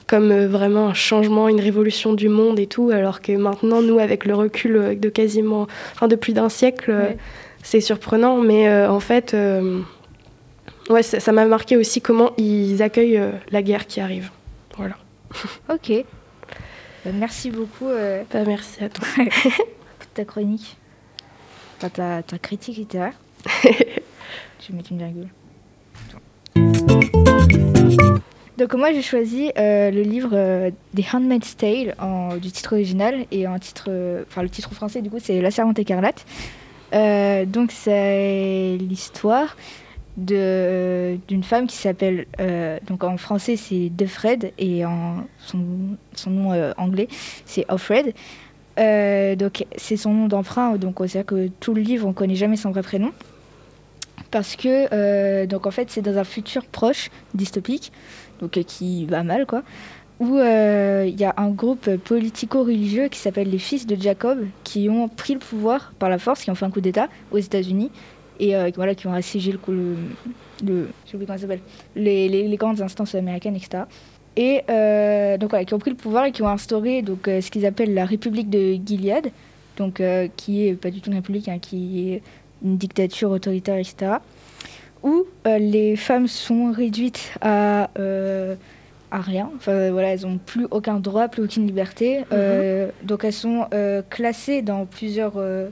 comme 0.05 0.33
vraiment 0.47 0.89
un 0.89 0.93
changement, 0.93 1.47
une 1.47 1.61
révolution 1.61 2.11
du 2.11 2.27
monde 2.27 2.59
et 2.59 2.67
tout, 2.67 2.89
alors 2.89 3.21
que 3.21 3.31
maintenant, 3.31 3.81
nous, 3.81 3.99
avec 3.99 4.25
le 4.25 4.35
recul 4.35 4.99
de 4.99 5.09
quasiment, 5.09 5.65
enfin 5.93 6.09
de 6.09 6.17
plus 6.17 6.33
d'un 6.33 6.49
siècle, 6.49 6.93
c'est 7.63 7.79
surprenant, 7.79 8.41
mais 8.41 8.69
en 8.85 8.99
fait, 8.99 9.33
ouais, 10.89 11.03
ça 11.03 11.31
m'a 11.31 11.45
marqué 11.45 11.77
aussi 11.77 12.01
comment 12.01 12.33
ils 12.37 12.83
accueillent 12.83 13.21
la 13.49 13.61
guerre 13.61 13.87
qui 13.87 14.01
arrive. 14.01 14.29
Voilà. 14.77 14.97
Ok. 15.69 15.91
Bah, 17.05 17.11
merci 17.13 17.51
beaucoup. 17.51 17.87
Euh, 17.87 18.23
bah, 18.31 18.43
merci 18.45 18.83
à 18.83 18.89
toi. 18.89 19.07
pour 19.15 20.07
ta 20.13 20.25
chronique. 20.25 20.77
Enfin, 21.77 21.89
ta, 21.89 22.23
ta 22.23 22.37
critique 22.37 22.77
littéraire. 22.77 23.13
Je 23.45 24.69
vais 24.69 24.77
mettre 24.77 24.91
une 24.91 24.99
virgule. 24.99 25.27
Donc 28.57 28.75
moi 28.75 28.93
j'ai 28.93 29.01
choisi 29.01 29.51
euh, 29.57 29.89
le 29.89 30.03
livre 30.03 30.29
euh, 30.33 30.69
The 30.95 31.13
Handmaid's 31.13 31.57
Tale 31.57 31.95
en, 31.99 32.37
du 32.37 32.51
titre 32.51 32.73
original 32.73 33.25
et 33.31 33.47
en 33.47 33.57
titre, 33.57 33.89
enfin 34.27 34.43
le 34.43 34.49
titre 34.49 34.73
français 34.73 35.01
du 35.01 35.09
coup 35.09 35.17
c'est 35.19 35.41
La 35.41 35.49
Servante 35.49 35.79
écarlate. 35.79 36.23
donc 36.91 37.71
c'est 37.71 38.77
l'histoire 38.79 39.57
d'une 40.17 41.43
femme 41.43 41.67
qui 41.67 41.75
s'appelle, 41.75 42.27
euh, 42.39 42.77
donc 42.87 43.03
en 43.03 43.17
français 43.17 43.55
c'est 43.55 43.89
Defred 43.89 44.53
et 44.59 44.85
en 44.85 45.25
son, 45.39 45.65
son 46.13 46.29
nom 46.29 46.53
euh, 46.53 46.71
anglais 46.77 47.07
c'est 47.45 47.65
Offred. 47.69 48.13
Euh, 48.79 49.35
donc 49.35 49.65
c'est 49.75 49.97
son 49.97 50.13
nom 50.13 50.27
d'emprunt, 50.27 50.77
donc 50.77 50.97
c'est-à-dire 50.99 51.25
que 51.25 51.47
tout 51.59 51.73
le 51.73 51.81
livre 51.81 52.07
on 52.07 52.13
connaît 52.13 52.35
jamais 52.35 52.57
son 52.57 52.71
vrai 52.71 52.83
prénom. 52.83 53.11
Parce 54.29 54.55
que, 54.55 55.45
donc 55.45 55.67
en 55.67 55.71
fait 55.71 55.91
c'est 55.91 56.01
dans 56.01 56.17
un 56.17 56.23
futur 56.23 56.65
proche, 56.65 57.11
dystopique, 57.35 57.91
donc 58.39 58.51
qui 58.51 59.05
va 59.05 59.21
mal 59.21 59.45
quoi, 59.45 59.61
où 60.19 60.37
il 60.37 61.19
y 61.19 61.23
a 61.23 61.35
un 61.37 61.49
groupe 61.49 61.97
politico-religieux 61.97 63.09
qui 63.09 63.19
s'appelle 63.19 63.51
les 63.51 63.59
Fils 63.59 63.85
de 63.85 63.95
Jacob 63.95 64.39
qui 64.63 64.89
ont 64.89 65.07
pris 65.07 65.33
le 65.33 65.39
pouvoir 65.39 65.93
par 65.99 66.09
la 66.09 66.17
force, 66.17 66.43
qui 66.43 66.49
ont 66.49 66.55
fait 66.55 66.65
un 66.65 66.71
coup 66.71 66.81
d'État 66.81 67.09
aux 67.31 67.37
États-Unis 67.37 67.91
et 68.39 68.53
voilà, 68.75 68.95
qui 68.95 69.07
ont 69.07 69.13
assiégé 69.13 69.51
le, 69.51 69.59
le, 70.63 70.89
le 71.13 71.25
comment 71.25 71.37
ça 71.37 71.47
les, 71.95 72.27
les, 72.29 72.47
les, 72.47 72.57
grandes 72.57 72.81
instances 72.81 73.15
américaines, 73.15 73.55
etc. 73.55 73.83
Et 74.35 74.61
donc 75.37 75.49
voilà, 75.51 75.65
qui 75.65 75.73
ont 75.73 75.79
pris 75.79 75.91
le 75.91 75.97
pouvoir 75.97 76.25
et 76.25 76.31
qui 76.31 76.41
ont 76.41 76.47
instauré 76.47 77.01
donc, 77.01 77.21
ce 77.25 77.49
qu'ils 77.49 77.65
appellent 77.65 77.93
la 77.93 78.05
République 78.05 78.49
de 78.49 78.77
Gilead, 78.85 79.31
donc, 79.77 80.01
qui 80.35 80.67
est 80.67 80.73
pas 80.73 80.91
du 80.91 81.01
tout 81.01 81.09
une 81.09 81.17
république, 81.17 81.47
hein, 81.47 81.59
qui 81.59 82.11
est 82.13 82.21
une 82.63 82.77
dictature 82.77 83.31
autoritaire, 83.31 83.77
etc. 83.77 84.13
Où 85.03 85.25
les 85.45 85.95
femmes 85.95 86.27
sont 86.27 86.71
réduites 86.71 87.33
à 87.41 87.89
à 89.13 89.21
rien. 89.21 89.51
Enfin, 89.55 89.91
voilà, 89.91 90.09
elles 90.09 90.21
n'ont 90.21 90.39
plus 90.39 90.67
aucun 90.71 90.99
droit, 90.99 91.27
plus 91.27 91.43
aucune 91.43 91.67
liberté. 91.67 92.19
Mhm. 92.19 92.25
Euh, 92.33 92.89
donc 93.03 93.23
elles 93.23 93.31
sont 93.31 93.67
euh, 93.73 94.01
classées 94.09 94.63
dans 94.63 94.85
plusieurs 94.87 95.33
euh, 95.37 95.69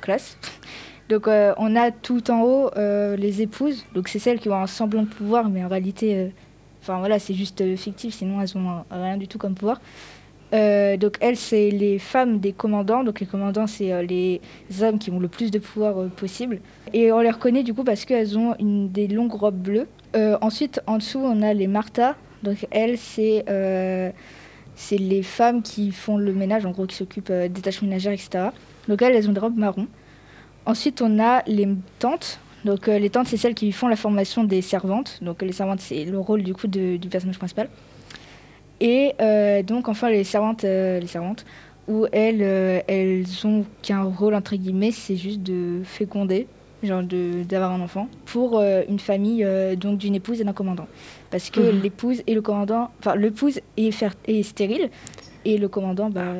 classes. 0.00 0.38
Donc 1.10 1.26
on 1.26 1.76
a 1.76 1.90
tout 1.90 2.30
en 2.30 2.42
haut 2.42 2.70
les 2.76 3.42
épouses. 3.42 3.84
Donc 3.94 4.08
c'est 4.08 4.18
celles 4.18 4.40
qui 4.40 4.48
ont 4.48 4.54
un 4.54 4.66
semblant 4.66 5.02
de 5.02 5.08
pouvoir, 5.08 5.50
mais 5.50 5.62
en 5.62 5.68
réalité, 5.68 6.30
enfin 6.82 6.98
voilà, 6.98 7.18
c'est 7.18 7.34
juste 7.34 7.76
fictif. 7.76 8.14
Sinon 8.14 8.40
elles 8.40 8.56
ont 8.56 8.84
rien 8.90 9.18
du 9.18 9.28
tout 9.28 9.36
comme 9.36 9.54
pouvoir. 9.54 9.80
donc 10.52 11.16
elles, 11.20 11.36
c'est 11.36 11.70
les 11.70 11.98
femmes 11.98 12.38
des 12.38 12.52
commandants. 12.52 13.04
Donc 13.04 13.20
les 13.20 13.26
commandants, 13.26 13.66
c'est 13.66 14.06
les 14.06 14.40
hommes 14.80 14.98
qui 14.98 15.10
ont 15.10 15.18
le 15.18 15.28
plus 15.28 15.50
de 15.50 15.58
pouvoir 15.58 16.08
possible. 16.10 16.60
Et 16.94 17.12
on 17.12 17.20
les 17.20 17.30
reconnaît 17.30 17.64
du 17.64 17.74
coup 17.74 17.84
parce 17.84 18.06
qu'elles 18.06 18.38
ont 18.38 18.54
une, 18.58 18.88
des 18.90 19.06
longues 19.06 19.34
robes 19.34 19.60
bleues. 19.60 19.88
ensuite, 20.40 20.80
en 20.86 20.96
dessous, 20.98 21.20
on 21.20 21.42
a 21.42 21.52
les 21.52 21.66
Martha. 21.66 22.16
Donc 22.42 22.66
elles, 22.70 22.96
euh, 23.18 24.10
c'est 24.74 24.98
les 24.98 25.22
femmes 25.22 25.62
qui 25.62 25.92
font 25.92 26.16
le 26.16 26.32
ménage, 26.32 26.64
en 26.66 26.70
gros, 26.70 26.86
qui 26.86 26.96
s'occupent 26.96 27.30
euh, 27.30 27.48
des 27.48 27.60
tâches 27.60 27.82
ménagères, 27.82 28.12
etc. 28.12 28.48
Donc 28.88 29.02
elles, 29.02 29.14
elles 29.14 29.28
ont 29.28 29.32
des 29.32 29.40
robes 29.40 29.58
marron. 29.58 29.86
Ensuite, 30.66 31.02
on 31.02 31.18
a 31.18 31.42
les 31.46 31.68
tantes. 31.98 32.40
Donc 32.64 32.88
euh, 32.88 32.98
les 32.98 33.10
tantes, 33.10 33.26
c'est 33.26 33.36
celles 33.36 33.54
qui 33.54 33.72
font 33.72 33.88
la 33.88 33.96
formation 33.96 34.44
des 34.44 34.62
servantes. 34.62 35.18
Donc 35.22 35.42
les 35.42 35.52
servantes, 35.52 35.80
c'est 35.80 36.04
le 36.04 36.18
rôle 36.18 36.42
du 36.42 36.54
coup 36.54 36.66
du 36.66 36.98
personnage 37.10 37.38
principal. 37.38 37.68
Et 38.80 39.12
donc 39.64 39.88
enfin 39.88 40.08
les 40.08 40.24
servantes, 40.24 40.62
les 40.62 41.06
servantes, 41.06 41.44
où 41.86 42.06
elles, 42.12 42.40
elles 42.88 43.26
ont 43.44 43.66
qu'un 43.82 44.04
rôle 44.04 44.34
entre 44.34 44.56
guillemets, 44.56 44.90
c'est 44.90 45.16
juste 45.16 45.42
de 45.42 45.82
féconder 45.84 46.46
genre 46.82 47.02
d'avoir 47.02 47.72
un 47.72 47.80
enfant, 47.80 48.08
pour 48.26 48.58
euh, 48.58 48.82
une 48.88 48.98
famille 48.98 49.44
euh, 49.44 49.76
donc 49.76 49.98
d'une 49.98 50.14
épouse 50.14 50.40
et 50.40 50.44
d'un 50.44 50.52
commandant. 50.52 50.86
Parce 51.30 51.50
que 51.50 51.60
mhm. 51.60 51.82
l'épouse 51.82 52.22
et 52.26 52.34
le 52.34 52.42
commandant, 52.42 52.90
enfin 53.00 53.14
l'épouse 53.16 53.60
est, 53.76 54.04
est, 54.26 54.42
stérile 54.42 54.90
et 55.44 55.58
le 55.58 55.68
commandant, 55.68 56.10
bah, 56.10 56.34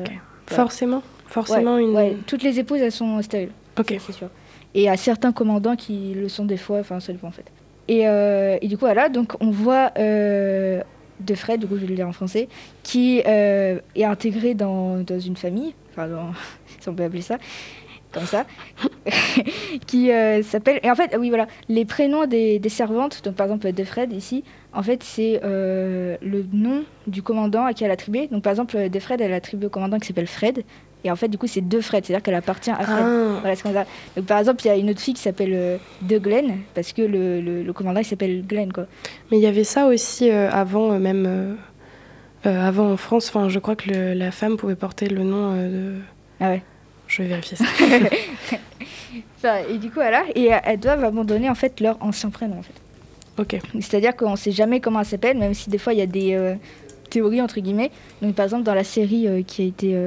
forcément, 0.47 1.03
forcément 1.27 1.77
une. 1.77 2.17
toutes 2.25 2.43
les 2.43 2.59
épouses 2.59 2.79
elles 2.81 2.91
sont 2.91 3.21
stériles. 3.21 3.51
Ok. 3.81 3.95
C'est 3.99 4.11
sûr. 4.11 4.29
Et 4.73 4.89
à 4.89 4.97
certains 4.97 5.31
commandants 5.31 5.75
qui 5.75 6.13
le 6.13 6.29
sont 6.29 6.45
des 6.45 6.57
fois, 6.57 6.79
enfin 6.79 6.99
dépend 7.07 7.27
en 7.27 7.31
fait. 7.31 7.45
Et, 7.87 8.07
euh, 8.07 8.57
et, 8.61 8.67
du 8.67 8.77
coup 8.77 8.85
voilà, 8.85 9.09
donc 9.09 9.33
on 9.41 9.51
voit 9.51 9.91
de 9.97 11.35
Fred, 11.35 11.59
du 11.59 11.67
coup 11.67 11.75
je 11.75 11.81
vais 11.81 11.87
le 11.87 11.95
dire 11.95 12.07
en 12.07 12.13
français, 12.13 12.47
qui 12.83 13.17
est 13.19 14.03
intégré 14.03 14.53
dans, 14.53 15.03
dans 15.03 15.19
une 15.19 15.35
famille, 15.35 15.73
enfin 15.91 16.07
si 16.79 16.87
on 16.87 16.93
peut 16.93 17.03
appeler 17.03 17.21
ça, 17.21 17.37
comme 18.11 18.25
ça, 18.25 18.45
qui 19.87 20.11
euh, 20.11 20.43
s'appelle. 20.43 20.79
Et 20.83 20.91
en 20.91 20.95
fait, 20.95 21.15
oui, 21.17 21.29
voilà, 21.29 21.47
les 21.69 21.85
prénoms 21.85 22.25
des, 22.25 22.59
des, 22.59 22.69
servantes, 22.69 23.23
donc 23.23 23.35
par 23.35 23.45
exemple 23.45 23.71
de 23.71 23.83
Fred 23.83 24.11
ici, 24.13 24.43
en 24.73 24.83
fait, 24.83 25.03
c'est 25.03 25.41
euh, 25.43 26.17
le 26.21 26.45
nom 26.51 26.83
du 27.07 27.23
commandant 27.23 27.65
à 27.65 27.73
qui 27.73 27.83
elle 27.83 27.91
a 27.91 27.93
attribué. 27.93 28.27
Donc 28.27 28.43
par 28.43 28.51
exemple, 28.51 28.89
de 28.89 28.99
Fred, 28.99 29.21
elle 29.21 29.33
a 29.33 29.37
attribué 29.37 29.67
au 29.67 29.69
commandant 29.69 29.99
qui 29.99 30.07
s'appelle 30.07 30.27
Fred. 30.27 30.63
Et 31.03 31.11
en 31.11 31.15
fait, 31.15 31.27
du 31.27 31.37
coup, 31.37 31.47
c'est 31.47 31.67
de 31.67 31.81
Fred, 31.81 32.05
c'est-à-dire 32.05 32.23
qu'elle 32.23 32.35
appartient 32.35 32.71
à 32.71 32.83
Fred. 32.83 33.05
Ah. 33.05 33.39
Voilà. 33.63 33.85
Donc 34.15 34.25
par 34.25 34.39
exemple, 34.39 34.61
il 34.65 34.67
y 34.67 34.71
a 34.71 34.75
une 34.75 34.89
autre 34.89 34.99
fille 34.99 35.13
qui 35.13 35.21
s'appelle 35.21 35.53
euh, 35.53 35.77
De 36.01 36.17
Glenn, 36.17 36.59
parce 36.73 36.93
que 36.93 37.01
le, 37.01 37.41
le, 37.41 37.73
commandant, 37.73 37.99
il 37.99 38.05
s'appelle 38.05 38.45
Glenn, 38.45 38.71
quoi. 38.71 38.85
Mais 39.31 39.37
il 39.37 39.43
y 39.43 39.47
avait 39.47 39.63
ça 39.63 39.87
aussi 39.87 40.29
avant, 40.29 40.99
même. 40.99 41.57
avant 42.43 42.91
en 42.91 42.97
France, 42.97 43.29
enfin, 43.29 43.49
je 43.49 43.59
crois 43.59 43.75
que 43.75 44.13
la 44.13 44.31
femme 44.31 44.57
pouvait 44.57 44.75
porter 44.75 45.07
le 45.07 45.23
nom 45.23 45.55
de. 45.55 45.95
Ah 46.39 46.49
ouais. 46.49 46.63
Je 47.07 47.23
vais 47.23 47.29
vérifier 47.29 47.57
ça. 47.57 47.65
et 49.69 49.77
du 49.77 49.89
coup, 49.89 49.95
voilà. 49.95 50.23
Et 50.35 50.49
elles 50.63 50.79
doivent 50.79 51.03
abandonner 51.03 51.49
en 51.49 51.55
fait 51.55 51.79
leur 51.81 51.97
ancien 52.01 52.29
prénom. 52.29 52.59
En 52.59 52.63
fait. 52.63 52.73
Ok. 53.37 53.59
C'est-à-dire 53.79 54.15
qu'on 54.15 54.31
ne 54.31 54.35
sait 54.37 54.51
jamais 54.51 54.79
comment 54.79 54.99
elle 54.99 55.05
s'appelle, 55.05 55.37
même 55.37 55.53
si 55.53 55.69
des 55.69 55.77
fois 55.77 55.93
il 55.93 55.99
y 55.99 56.03
a 56.03 56.05
des 56.05 56.35
euh, 56.35 56.55
théories 57.09 57.41
entre 57.41 57.59
guillemets. 57.59 57.91
Donc 58.21 58.35
par 58.35 58.45
exemple 58.45 58.63
dans 58.63 58.73
la 58.73 58.83
série 58.83 59.27
euh, 59.27 59.41
qui 59.43 59.63
a 59.63 59.65
été 59.65 59.97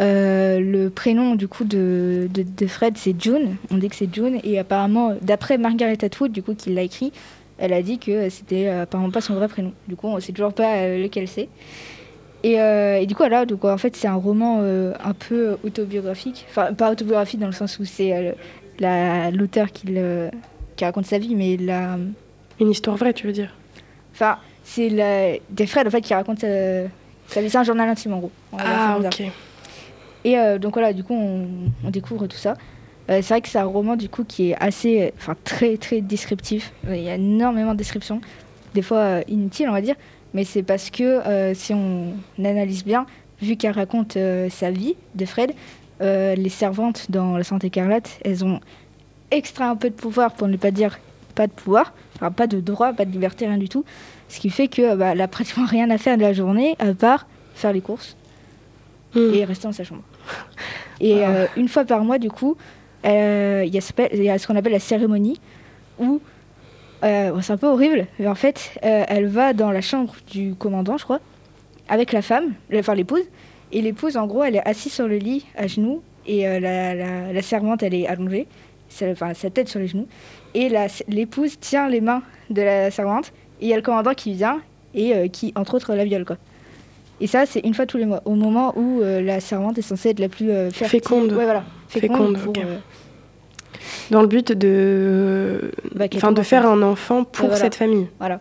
euh, 0.00 0.60
le 0.60 0.88
prénom 0.88 1.34
du 1.34 1.46
coup 1.46 1.64
de, 1.64 2.28
de, 2.32 2.66
Fred 2.66 2.96
c'est 2.96 3.20
June. 3.20 3.56
On 3.70 3.76
dit 3.76 3.88
que 3.88 3.96
c'est 3.96 4.12
June 4.12 4.40
et 4.44 4.58
apparemment 4.58 5.14
d'après 5.20 5.58
Margaret 5.58 6.02
Atwood 6.02 6.32
du 6.32 6.42
coup 6.42 6.54
qui 6.54 6.72
l'a 6.72 6.82
écrit, 6.82 7.12
elle 7.58 7.72
a 7.72 7.82
dit 7.82 7.98
que 7.98 8.28
c'était 8.30 8.68
apparemment 8.68 9.10
pas 9.10 9.20
son 9.20 9.34
vrai 9.34 9.48
prénom. 9.48 9.72
Du 9.88 9.96
coup 9.96 10.06
on 10.06 10.16
ne 10.16 10.20
sait 10.20 10.32
toujours 10.32 10.54
pas 10.54 10.88
lequel 10.88 11.28
c'est. 11.28 11.48
Euh, 12.44 12.96
et, 12.96 13.06
du 13.06 13.14
coup, 13.14 13.22
voilà, 13.22 13.44
donc, 13.46 13.64
en 13.64 13.76
fait, 13.76 13.96
c'est 13.96 14.08
un 14.08 14.14
roman 14.14 14.58
euh, 14.60 14.92
un 15.02 15.12
peu 15.12 15.56
autobiographique. 15.64 16.46
Enfin, 16.50 16.72
pas 16.72 16.90
autobiographique 16.90 17.40
dans 17.40 17.46
le 17.46 17.52
sens 17.52 17.78
où 17.78 17.84
c'est 17.84 18.12
euh, 18.80 19.30
l'auteur 19.30 19.72
qui, 19.72 19.86
qui, 20.76 20.84
raconte 20.84 21.06
sa 21.06 21.18
vie, 21.18 21.34
mais 21.34 21.56
la... 21.56 21.98
Une 22.60 22.70
histoire 22.70 22.96
vraie, 22.96 23.14
tu 23.14 23.26
veux 23.26 23.32
dire? 23.32 23.54
Enfin, 24.12 24.38
c'est 24.64 24.90
des 25.50 25.66
frères, 25.66 25.86
en 25.86 25.90
fait, 25.90 26.02
qui 26.02 26.14
racontent 26.14 26.40
sa 26.40 27.40
vie. 27.40 27.50
C'est 27.50 27.58
un 27.58 27.64
journal 27.64 27.88
intime, 27.88 28.12
en 28.12 28.18
gros. 28.18 28.32
ah, 28.58 28.98
ok. 28.98 29.24
Et 30.24 30.36
donc, 30.58 30.74
voilà, 30.74 30.92
du 30.92 31.02
coup, 31.02 31.14
on, 31.14 31.90
découvre 31.90 32.26
tout 32.26 32.36
ça. 32.36 32.54
c'est 33.08 33.22
vrai 33.22 33.40
que 33.40 33.48
c'est 33.48 33.58
un 33.58 33.64
roman, 33.64 33.96
du 33.96 34.08
coup, 34.08 34.24
qui 34.24 34.50
est 34.50 34.56
assez... 34.60 35.12
Enfin, 35.16 35.34
très, 35.44 35.76
très 35.76 36.00
descriptif. 36.00 36.72
Il 36.86 37.02
y 37.02 37.08
a 37.08 37.14
énormément 37.14 37.72
de 37.72 37.78
descriptions. 37.78 38.20
Des 38.74 38.82
fois 38.82 39.20
inutiles, 39.28 39.68
on 39.68 39.72
va 39.72 39.80
dire 39.80 39.96
mais 40.34 40.44
c'est 40.44 40.62
parce 40.62 40.90
que 40.90 41.02
euh, 41.02 41.54
si 41.54 41.74
on 41.74 42.14
analyse 42.38 42.84
bien, 42.84 43.06
vu 43.40 43.56
qu'elle 43.56 43.72
raconte 43.72 44.16
euh, 44.16 44.48
sa 44.50 44.70
vie 44.70 44.96
de 45.14 45.24
Fred, 45.24 45.52
euh, 46.00 46.34
les 46.34 46.48
servantes 46.48 47.10
dans 47.10 47.36
la 47.36 47.44
Santé 47.44 47.68
Écarlate, 47.68 48.18
elles 48.24 48.44
ont 48.44 48.60
extra 49.30 49.68
un 49.68 49.76
peu 49.76 49.90
de 49.90 49.94
pouvoir, 49.94 50.32
pour 50.32 50.48
ne 50.48 50.56
pas 50.56 50.70
dire 50.70 50.98
pas 51.34 51.46
de 51.46 51.52
pouvoir, 51.52 51.92
enfin 52.16 52.30
pas 52.30 52.46
de 52.46 52.60
droit, 52.60 52.92
pas 52.92 53.04
de 53.04 53.12
liberté, 53.12 53.46
rien 53.46 53.58
du 53.58 53.68
tout. 53.68 53.84
Ce 54.28 54.40
qui 54.40 54.50
fait 54.50 54.68
qu'elle 54.68 54.98
bah, 54.98 55.14
n'a 55.14 55.28
pratiquement 55.28 55.66
rien 55.66 55.88
à 55.90 55.98
faire 55.98 56.16
de 56.16 56.22
la 56.22 56.32
journée, 56.32 56.76
à 56.78 56.92
part 56.94 57.26
faire 57.54 57.72
les 57.72 57.80
courses 57.80 58.16
hmm. 59.14 59.34
et 59.34 59.44
rester 59.44 59.68
dans 59.68 59.72
sa 59.72 59.84
chambre. 59.84 60.02
Et 61.00 61.24
ah. 61.24 61.46
une 61.56 61.68
fois 61.68 61.84
par 61.84 62.04
mois, 62.04 62.18
du 62.18 62.30
coup, 62.30 62.56
il 63.04 63.08
y, 63.10 63.78
a 63.78 64.38
ce 64.38 64.46
qu'on 64.46 64.56
appelle 64.56 64.72
la 64.72 64.78
cérémonie, 64.78 65.40
où 65.98 66.20
euh, 67.02 67.40
c'est 67.40 67.52
un 67.52 67.56
peu 67.56 67.66
horrible, 67.66 68.06
mais 68.18 68.26
en 68.26 68.34
fait, 68.34 68.78
euh, 68.84 69.04
elle 69.08 69.26
va 69.26 69.52
dans 69.52 69.70
la 69.70 69.80
chambre 69.80 70.14
du 70.30 70.54
commandant, 70.54 70.98
je 70.98 71.04
crois, 71.04 71.20
avec 71.88 72.12
la 72.12 72.22
femme, 72.22 72.54
enfin 72.74 72.94
l'épouse. 72.94 73.22
Et 73.72 73.80
l'épouse, 73.82 74.16
en 74.16 74.26
gros, 74.26 74.42
elle 74.42 74.56
est 74.56 74.68
assise 74.68 74.92
sur 74.92 75.08
le 75.08 75.16
lit, 75.16 75.46
à 75.56 75.66
genoux, 75.66 76.02
et 76.26 76.46
euh, 76.46 76.60
la, 77.32 77.42
servante, 77.42 77.82
elle 77.82 77.94
est 77.94 78.06
allongée, 78.06 78.46
enfin 79.02 79.32
sa 79.32 79.48
tête 79.48 79.68
sur 79.68 79.80
les 79.80 79.86
genoux. 79.86 80.08
Et 80.54 80.70
l'épouse 81.08 81.58
tient 81.58 81.88
les 81.88 82.00
mains 82.00 82.22
de 82.50 82.62
la 82.62 82.90
servante, 82.90 83.32
et 83.60 83.66
il 83.66 83.68
y 83.68 83.72
a 83.72 83.76
le 83.76 83.82
commandant 83.82 84.14
qui 84.14 84.34
vient, 84.34 84.60
et 84.94 85.30
qui, 85.30 85.52
entre 85.54 85.74
autres, 85.74 85.94
la 85.94 86.04
viole, 86.04 86.24
quoi. 86.24 86.36
Et 87.20 87.26
ça, 87.26 87.44
c'est 87.46 87.60
une 87.60 87.74
fois 87.74 87.86
tous 87.86 87.98
les 87.98 88.06
mois, 88.06 88.22
au 88.24 88.34
moment 88.34 88.76
où 88.78 89.00
la 89.02 89.40
servante 89.40 89.78
est 89.78 89.82
censée 89.82 90.10
être 90.10 90.20
la 90.20 90.28
plus 90.28 90.50
féconde. 90.72 91.32
Ouais, 91.32 91.44
voilà. 91.44 91.64
Féconde, 91.88 92.38
dans 94.10 94.22
le 94.22 94.28
but 94.28 94.52
de, 94.52 95.70
bah, 95.94 96.08
de 96.08 96.42
faire 96.42 96.66
un 96.66 96.82
enfant 96.82 97.24
pour 97.24 97.56
cette 97.56 97.74
famille. 97.74 98.08
Voilà. 98.18 98.40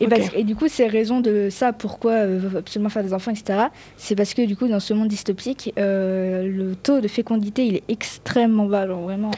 Et, 0.00 0.08
et, 0.40 0.42
du 0.42 0.56
coup, 0.56 0.66
c'est 0.68 0.88
raison 0.88 1.20
de 1.20 1.48
ça, 1.48 1.72
pourquoi 1.72 2.12
euh, 2.12 2.40
absolument 2.58 2.88
faire 2.88 3.04
des 3.04 3.14
enfants, 3.14 3.30
etc. 3.30 3.66
C'est 3.96 4.16
parce 4.16 4.34
que 4.34 4.44
du 4.44 4.56
coup, 4.56 4.66
dans 4.66 4.80
ce 4.80 4.94
monde 4.94 5.06
dystopique, 5.06 5.72
euh, 5.78 6.42
le 6.42 6.74
taux 6.74 7.00
de 7.00 7.06
fécondité, 7.06 7.64
il 7.64 7.76
est 7.76 7.84
extrêmement 7.88 8.66
bas, 8.66 8.88
genre 8.88 9.02
vraiment. 9.02 9.30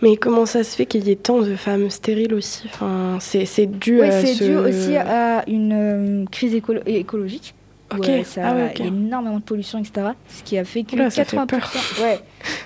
Mais 0.00 0.16
comment 0.16 0.46
ça 0.46 0.64
se 0.64 0.74
fait 0.74 0.86
qu'il 0.86 1.06
y 1.06 1.10
ait 1.10 1.16
tant 1.16 1.42
de 1.42 1.54
femmes 1.54 1.90
stériles 1.90 2.32
aussi? 2.32 2.62
Enfin, 2.72 3.18
C'est 3.20 3.66
dû 3.66 4.00
à 4.00 4.10
c'est 4.10 4.46
dû 4.46 4.56
aussi 4.56 4.96
à 4.96 5.44
une 5.46 5.72
euh, 5.74 6.24
crise 6.30 6.54
écologique. 6.54 7.54
Ok. 7.92 8.08
ça 8.24 8.42
ah 8.44 8.66
a 8.66 8.84
énormément 8.84 9.38
de 9.38 9.42
pollution, 9.42 9.78
etc. 9.78 10.08
Ce 10.28 10.42
qui 10.42 10.58
a 10.58 10.64
fait 10.64 10.84
que 10.84 10.96
80%. 10.96 12.02
ouais. 12.02 12.20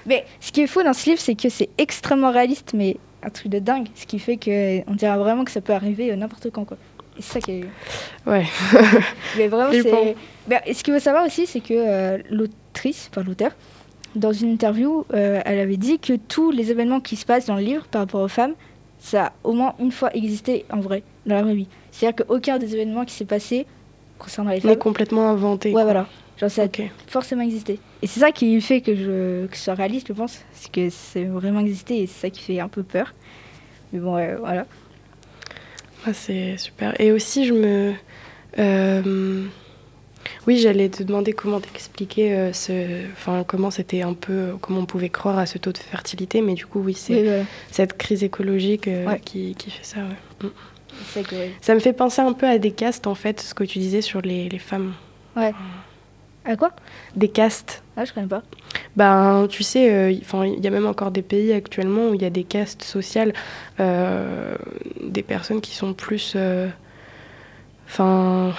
Mais 0.06 0.24
ce 0.40 0.52
qui 0.52 0.62
est 0.62 0.66
fou 0.66 0.82
dans 0.82 0.92
ce 0.92 1.10
livre, 1.10 1.20
c'est 1.20 1.34
que 1.34 1.48
c'est 1.48 1.70
extrêmement 1.78 2.30
réaliste, 2.30 2.72
mais 2.74 2.98
un 3.22 3.30
truc 3.30 3.48
de 3.48 3.58
dingue. 3.58 3.88
Ce 3.94 4.06
qui 4.06 4.18
fait 4.18 4.36
qu'on 4.36 4.94
dirait 4.94 5.16
vraiment 5.16 5.44
que 5.44 5.50
ça 5.50 5.60
peut 5.60 5.72
arriver 5.72 6.12
euh, 6.12 6.16
n'importe 6.16 6.50
quand. 6.50 6.64
Quoi. 6.64 6.76
Et 7.18 7.22
c'est 7.22 7.34
ça 7.34 7.40
qui 7.40 7.52
est. 7.52 7.64
Ouais. 8.26 8.44
mais 9.38 9.48
vraiment, 9.48 9.72
c'est. 9.72 10.16
Mais 10.48 10.62
ce 10.72 10.82
qu'il 10.82 10.92
faut 10.92 11.00
savoir 11.00 11.24
aussi, 11.24 11.46
c'est 11.46 11.60
que 11.60 11.74
euh, 11.74 12.18
l'autrice, 12.30 13.08
enfin 13.10 13.22
l'auteur, 13.22 13.52
dans 14.14 14.32
une 14.32 14.50
interview, 14.50 15.06
euh, 15.12 15.40
elle 15.44 15.58
avait 15.58 15.76
dit 15.76 15.98
que 15.98 16.14
tous 16.14 16.50
les 16.50 16.70
événements 16.70 17.00
qui 17.00 17.16
se 17.16 17.24
passent 17.24 17.46
dans 17.46 17.56
le 17.56 17.62
livre 17.62 17.86
par 17.86 18.02
rapport 18.02 18.20
aux 18.20 18.28
femmes, 18.28 18.54
ça 18.98 19.26
a 19.26 19.32
au 19.42 19.52
moins 19.52 19.74
une 19.80 19.92
fois 19.92 20.14
existé 20.14 20.64
en 20.70 20.80
vrai, 20.80 21.02
dans 21.26 21.34
la 21.34 21.42
vraie 21.42 21.54
vie. 21.54 21.68
C'est-à-dire 21.90 22.24
qu'aucun 22.24 22.58
des 22.58 22.74
événements 22.74 23.04
qui 23.04 23.14
s'est 23.14 23.24
passé 23.24 23.66
concernant 24.18 24.50
les 24.50 24.60
femmes. 24.60 24.76
complètement 24.76 25.28
inventé. 25.28 25.72
Ouais, 25.72 25.84
voilà. 25.84 26.06
Genre, 26.38 26.50
ça 26.50 26.64
a 26.64 26.66
forcément 27.06 27.42
existé. 27.42 27.78
Et 28.02 28.06
c'est 28.06 28.20
ça 28.20 28.32
qui 28.32 28.60
fait 28.60 28.80
que 28.80 28.94
je, 28.94 29.46
que 29.46 29.56
sois 29.56 29.74
réaliste, 29.74 30.08
je 30.08 30.12
pense. 30.12 30.40
C'est 30.52 30.72
que 30.72 30.90
c'est 30.90 31.24
vraiment 31.24 31.60
existé 31.60 32.02
et 32.02 32.06
c'est 32.06 32.22
ça 32.26 32.30
qui 32.30 32.42
fait 32.42 32.60
un 32.60 32.68
peu 32.68 32.82
peur. 32.82 33.14
Mais 33.92 34.00
bon, 34.00 34.12
voilà. 34.38 34.66
Ah, 36.06 36.12
c'est 36.12 36.56
super. 36.58 37.00
Et 37.00 37.12
aussi, 37.12 37.46
je 37.46 37.54
me. 37.54 37.94
Euh, 38.58 39.44
oui, 40.46 40.58
j'allais 40.58 40.88
te 40.88 41.02
demander 41.02 41.32
comment 41.32 41.60
t'expliquer 41.60 42.34
euh, 42.34 42.52
ce, 42.52 43.06
enfin 43.12 43.44
comment 43.46 43.70
c'était 43.70 44.02
un 44.02 44.12
peu, 44.12 44.52
comment 44.60 44.80
on 44.80 44.86
pouvait 44.86 45.08
croire 45.08 45.38
à 45.38 45.46
ce 45.46 45.58
taux 45.58 45.72
de 45.72 45.78
fertilité, 45.78 46.42
mais 46.42 46.54
du 46.54 46.66
coup 46.66 46.80
oui, 46.80 46.94
c'est 46.94 47.44
cette 47.70 47.96
crise 47.96 48.22
écologique 48.22 48.88
euh, 48.88 49.14
qui, 49.24 49.54
qui, 49.54 49.70
fait 49.70 49.84
ça. 49.84 50.00
Mm. 50.42 50.48
Ça 51.60 51.74
me 51.74 51.80
fait 51.80 51.92
penser 51.92 52.22
un 52.22 52.32
peu 52.32 52.46
à 52.46 52.58
des 52.58 52.70
castes 52.70 53.06
en 53.06 53.14
fait, 53.14 53.40
ce 53.40 53.54
que 53.54 53.64
tu 53.64 53.78
disais 53.78 54.00
sur 54.00 54.20
les, 54.20 54.48
les 54.48 54.58
femmes. 54.58 54.94
Ouais. 55.36 55.52
À 56.44 56.56
quoi? 56.56 56.72
Des 57.16 57.28
castes. 57.28 57.82
Ah, 57.96 58.04
je 58.04 58.12
connais 58.12 58.26
pas. 58.26 58.42
Ben, 58.96 59.46
tu 59.48 59.62
sais, 59.62 59.92
euh, 59.92 60.10
il 60.10 60.64
y 60.64 60.66
a 60.66 60.70
même 60.70 60.86
encore 60.86 61.10
des 61.10 61.22
pays 61.22 61.52
actuellement 61.52 62.08
où 62.08 62.14
il 62.14 62.22
y 62.22 62.26
a 62.26 62.30
des 62.30 62.44
castes 62.44 62.82
sociales, 62.82 63.32
des 63.78 65.22
personnes 65.22 65.60
qui 65.60 65.74
sont 65.74 65.94
plus, 65.94 66.36
enfin. 67.86 68.52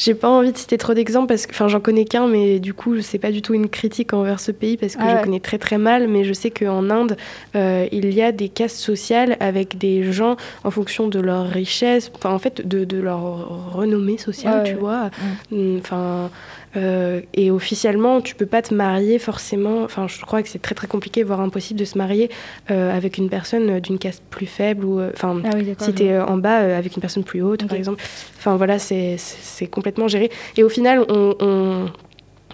J'ai 0.00 0.14
pas 0.14 0.30
envie 0.30 0.50
de 0.50 0.56
citer 0.56 0.78
trop 0.78 0.94
d'exemples 0.94 1.26
parce 1.26 1.46
que, 1.46 1.52
enfin, 1.52 1.68
j'en 1.68 1.78
connais 1.78 2.06
qu'un, 2.06 2.26
mais 2.26 2.58
du 2.58 2.72
coup, 2.72 3.02
c'est 3.02 3.18
pas 3.18 3.30
du 3.30 3.42
tout 3.42 3.52
une 3.52 3.68
critique 3.68 4.14
envers 4.14 4.40
ce 4.40 4.50
pays 4.50 4.78
parce 4.78 4.96
que 4.96 5.02
je 5.02 5.22
connais 5.22 5.40
très 5.40 5.58
très 5.58 5.76
mal. 5.76 6.08
Mais 6.08 6.24
je 6.24 6.32
sais 6.32 6.50
qu'en 6.50 6.88
Inde, 6.88 7.18
euh, 7.54 7.86
il 7.92 8.14
y 8.14 8.22
a 8.22 8.32
des 8.32 8.48
castes 8.48 8.78
sociales 8.78 9.36
avec 9.40 9.76
des 9.76 10.10
gens 10.10 10.36
en 10.64 10.70
fonction 10.70 11.06
de 11.08 11.20
leur 11.20 11.46
richesse, 11.46 12.10
enfin, 12.14 12.30
en 12.32 12.38
fait, 12.38 12.66
de, 12.66 12.86
de 12.86 12.98
leur 12.98 13.74
renommée 13.74 14.16
sociale, 14.16 14.64
tu 14.64 14.74
vois. 14.74 15.10
Enfin. 15.78 16.30
Euh, 16.76 17.20
et 17.34 17.50
officiellement, 17.50 18.20
tu 18.20 18.34
peux 18.34 18.46
pas 18.46 18.62
te 18.62 18.72
marier 18.72 19.18
forcément. 19.18 19.82
Enfin, 19.82 20.06
je 20.06 20.20
crois 20.20 20.42
que 20.42 20.48
c'est 20.48 20.60
très 20.60 20.74
très 20.74 20.86
compliqué, 20.86 21.22
voire 21.22 21.40
impossible 21.40 21.80
de 21.80 21.84
se 21.84 21.98
marier 21.98 22.30
euh, 22.70 22.96
avec 22.96 23.18
une 23.18 23.28
personne 23.28 23.80
d'une 23.80 23.98
caste 23.98 24.22
plus 24.30 24.46
faible 24.46 24.84
ou 24.84 25.00
enfin 25.02 25.42
ah 25.44 25.50
si 25.78 25.92
tu 25.94 26.04
es 26.04 26.18
en 26.18 26.36
bas 26.36 26.76
avec 26.76 26.94
une 26.94 27.00
personne 27.00 27.24
plus 27.24 27.42
haute, 27.42 27.66
par 27.66 27.76
exemple. 27.76 28.02
Enfin 28.38 28.56
voilà, 28.56 28.78
c'est 28.78 29.18
complètement 29.70 30.08
géré. 30.08 30.30
Et 30.56 30.62
au 30.62 30.68
final, 30.68 31.04
on, 31.08 31.86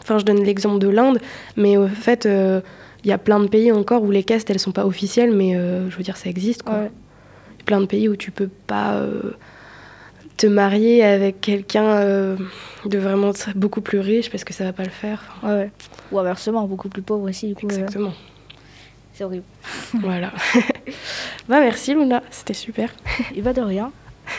enfin 0.01 0.19
je 0.19 0.25
donne 0.25 0.43
l'exemple 0.43 0.79
de 0.79 0.89
l'Inde, 0.89 1.19
mais 1.57 1.77
au 1.77 1.89
fait, 1.89 2.25
euh, 2.25 2.61
il 3.05 3.11
y 3.11 3.13
a 3.13 3.19
plein 3.19 3.41
de 3.41 3.49
pays 3.49 3.71
encore 3.71 4.03
où 4.03 4.11
les 4.11 4.25
castes 4.25 4.49
elles 4.51 4.59
sont 4.59 4.73
pas 4.73 4.87
officielles, 4.87 5.33
mais 5.33 5.53
je 5.55 5.97
veux 5.97 6.03
dire 6.03 6.17
ça 6.17 6.31
existe 6.31 6.63
quoi. 6.63 6.89
Plein 7.67 7.81
de 7.81 7.87
pays 7.87 8.09
où 8.09 8.17
tu 8.17 8.31
peux 8.31 8.49
pas 8.67 9.03
te 10.37 10.47
marier 10.47 11.03
avec 11.03 11.41
quelqu'un 11.41 11.87
euh, 11.87 12.37
de 12.85 12.99
vraiment 12.99 13.33
beaucoup 13.55 13.81
plus 13.81 14.01
riche 14.01 14.31
parce 14.31 14.45
que 14.45 14.53
ça 14.53 14.65
va 14.65 14.73
pas 14.73 14.85
le 14.85 14.91
faire. 14.91 15.37
Ouais, 15.43 15.71
Ou 16.13 16.19
inversement, 16.19 16.67
beaucoup 16.67 16.89
plus 16.89 17.03
pauvre 17.03 17.29
aussi. 17.29 17.49
Du 17.49 17.55
coup, 17.55 17.67
euh, 17.67 17.71
Exactement. 17.71 18.13
C'est 19.13 19.25
horrible. 19.25 19.45
voilà. 19.95 20.33
bah 21.49 21.61
merci 21.61 21.95
Luna, 21.95 22.23
c'était 22.31 22.55
super. 22.55 22.95
Il 23.35 23.43
va 23.43 23.53
de 23.53 23.63
rien. 23.63 23.93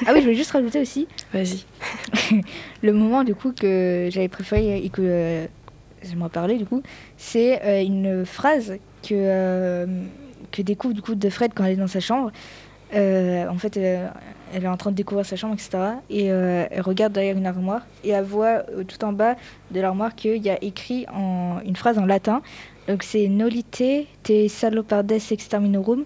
Ah 0.06 0.12
oui, 0.12 0.18
je 0.18 0.24
voulais 0.24 0.36
juste 0.36 0.52
rajouter 0.52 0.82
aussi. 0.82 1.08
Vas-y. 1.34 1.64
le 2.84 2.94
moment 2.94 3.24
du 3.24 3.34
coup 3.34 3.54
que 3.54 4.10
j'avais 4.12 4.28
préféré 4.28 4.84
et 4.84 4.90
que 4.90 5.02
euh, 5.02 5.46
j'aimerais 6.04 6.30
parler 6.30 6.58
du 6.58 6.66
coup, 6.66 6.84
c'est 7.16 7.86
une 7.86 8.26
phrase 8.26 8.78
que 9.02 9.88
que 10.52 10.62
découvre 10.62 10.94
du 10.94 11.02
coup 11.02 11.16
de 11.16 11.30
Fred 11.30 11.52
quand 11.56 11.66
elle 11.66 11.74
est 11.74 11.78
dans 11.78 11.88
sa 11.88 12.00
chambre. 12.00 12.32
En 12.94 13.58
fait, 13.58 13.78
elle 14.54 14.64
est 14.64 14.68
en 14.68 14.78
train 14.78 14.92
de 14.92 14.96
découvrir 14.96 15.26
sa 15.26 15.36
chambre, 15.36 15.54
etc. 15.54 15.78
Et 16.10 16.32
euh, 16.32 16.66
elle 16.70 16.82
regarde 16.82 17.14
derrière 17.14 17.38
une 17.38 17.46
armoire 17.46 17.82
et 18.04 18.10
elle 18.10 18.24
voit 18.24 18.64
euh, 18.72 18.84
tout 18.84 19.04
en 19.04 19.12
bas 19.12 19.36
de 19.72 19.82
l'armoire 19.82 20.16
qu'il 20.16 20.38
y 20.38 20.50
a 20.50 20.62
écrit 20.64 21.06
en, 21.14 21.60
une 21.66 21.76
phrase 21.76 21.98
en 21.98 22.06
latin. 22.06 22.42
Donc 22.88 23.04
c'est 23.04 23.28
Nolite 23.28 23.84
te 24.24 24.48
salopardes 24.48 25.12
exterminorum. 25.12 26.06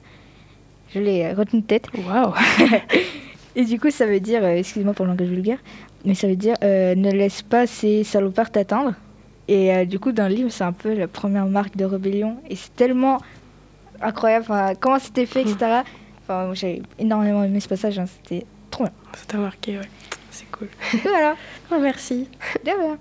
Je 0.94 1.00
l'ai 1.00 1.34
retenu 1.34 1.62
de 1.62 1.66
tête. 1.66 1.88
Waouh 2.08 2.34
Et 3.56 3.66
du 3.66 3.80
coup, 3.80 3.92
ça 3.92 4.06
veut 4.06 4.20
dire, 4.20 4.44
euh, 4.44 4.56
excusez-moi 4.56 4.94
pour 4.94 5.06
le 5.06 5.12
langage 5.12 5.28
vulgaire, 5.28 5.60
mais 6.06 6.16
ça 6.16 6.28
veut 6.28 6.36
dire 6.36 6.56
ne 6.62 7.12
laisse 7.12 7.42
pas 7.42 7.68
ces 7.68 8.04
salopards 8.04 8.52
t'atteindre. 8.52 8.94
Et 9.48 9.86
du 9.86 10.00
coup, 10.00 10.14
dans 10.14 10.30
le 10.30 10.36
livre, 10.36 10.50
c'est 10.50 10.64
un 10.64 10.72
peu 10.72 10.94
la 10.94 11.10
première 11.10 11.46
marque 11.46 11.76
de 11.76 11.84
rébellion. 11.84 12.38
Et 12.50 12.56
c'est 12.56 12.74
tellement 12.74 13.18
incroyable, 14.02 14.46
comment 14.80 14.98
c'était 14.98 15.26
fait, 15.26 15.42
etc 15.42 15.82
j'ai 16.54 16.82
énormément 17.00 17.44
aimé 17.44 17.60
ce 17.60 17.68
passage, 17.68 18.00
hein. 18.00 18.06
c'était 18.06 18.46
trop 18.70 18.84
bien. 18.84 18.94
Ça 19.14 19.26
t'a 19.28 19.38
marqué, 19.38 19.78
ouais. 19.78 19.90
C'est 20.32 20.50
cool. 20.52 20.68
voilà. 21.04 21.36
Oh, 21.72 21.78
merci. 21.80 22.28
De 22.66 22.72
rien. 22.72 22.98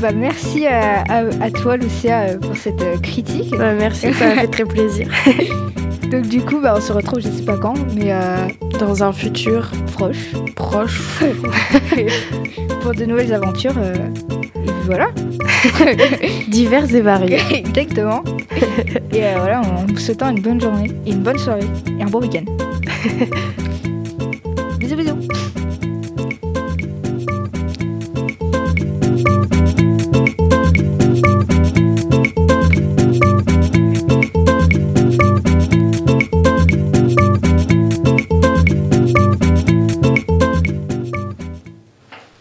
Bah, 0.00 0.12
merci 0.12 0.66
à, 0.66 1.02
à, 1.40 1.50
toi, 1.50 1.78
Lucia, 1.78 2.24
euh, 2.24 2.38
pour 2.38 2.54
cette 2.56 2.82
euh, 2.82 2.98
critique. 2.98 3.50
Bah, 3.52 3.72
merci, 3.72 4.12
ça 4.12 4.34
m'a 4.34 4.42
fait 4.42 4.48
très 4.48 4.64
plaisir. 4.66 5.08
Donc 6.10 6.28
du 6.28 6.42
coup, 6.42 6.60
bah, 6.60 6.74
on 6.76 6.80
se 6.82 6.92
retrouve, 6.92 7.20
je 7.20 7.28
sais 7.28 7.44
pas 7.44 7.56
quand, 7.56 7.74
mais 7.94 8.12
euh, 8.12 8.46
dans 8.78 9.02
un 9.02 9.12
futur 9.12 9.70
proche. 9.92 10.32
Proche. 10.54 11.00
pour 12.80 12.94
de 12.94 13.04
nouvelles 13.04 13.32
aventures. 13.32 13.78
Euh, 13.78 13.94
et 14.56 14.70
voilà. 14.84 15.08
Divers 16.48 16.94
et 16.94 17.00
variés. 17.00 17.38
Exactement. 17.50 18.22
Et 19.12 19.24
euh, 19.24 19.34
voilà, 19.38 19.60
en 19.60 19.86
vous 19.86 19.98
souhaitant 19.98 20.30
une 20.30 20.40
bonne 20.40 20.60
journée, 20.60 20.90
une 21.06 21.20
bonne 21.20 21.38
soirée 21.38 21.66
et 21.98 22.02
un 22.02 22.06
bon 22.06 22.20
week-end. 22.20 22.44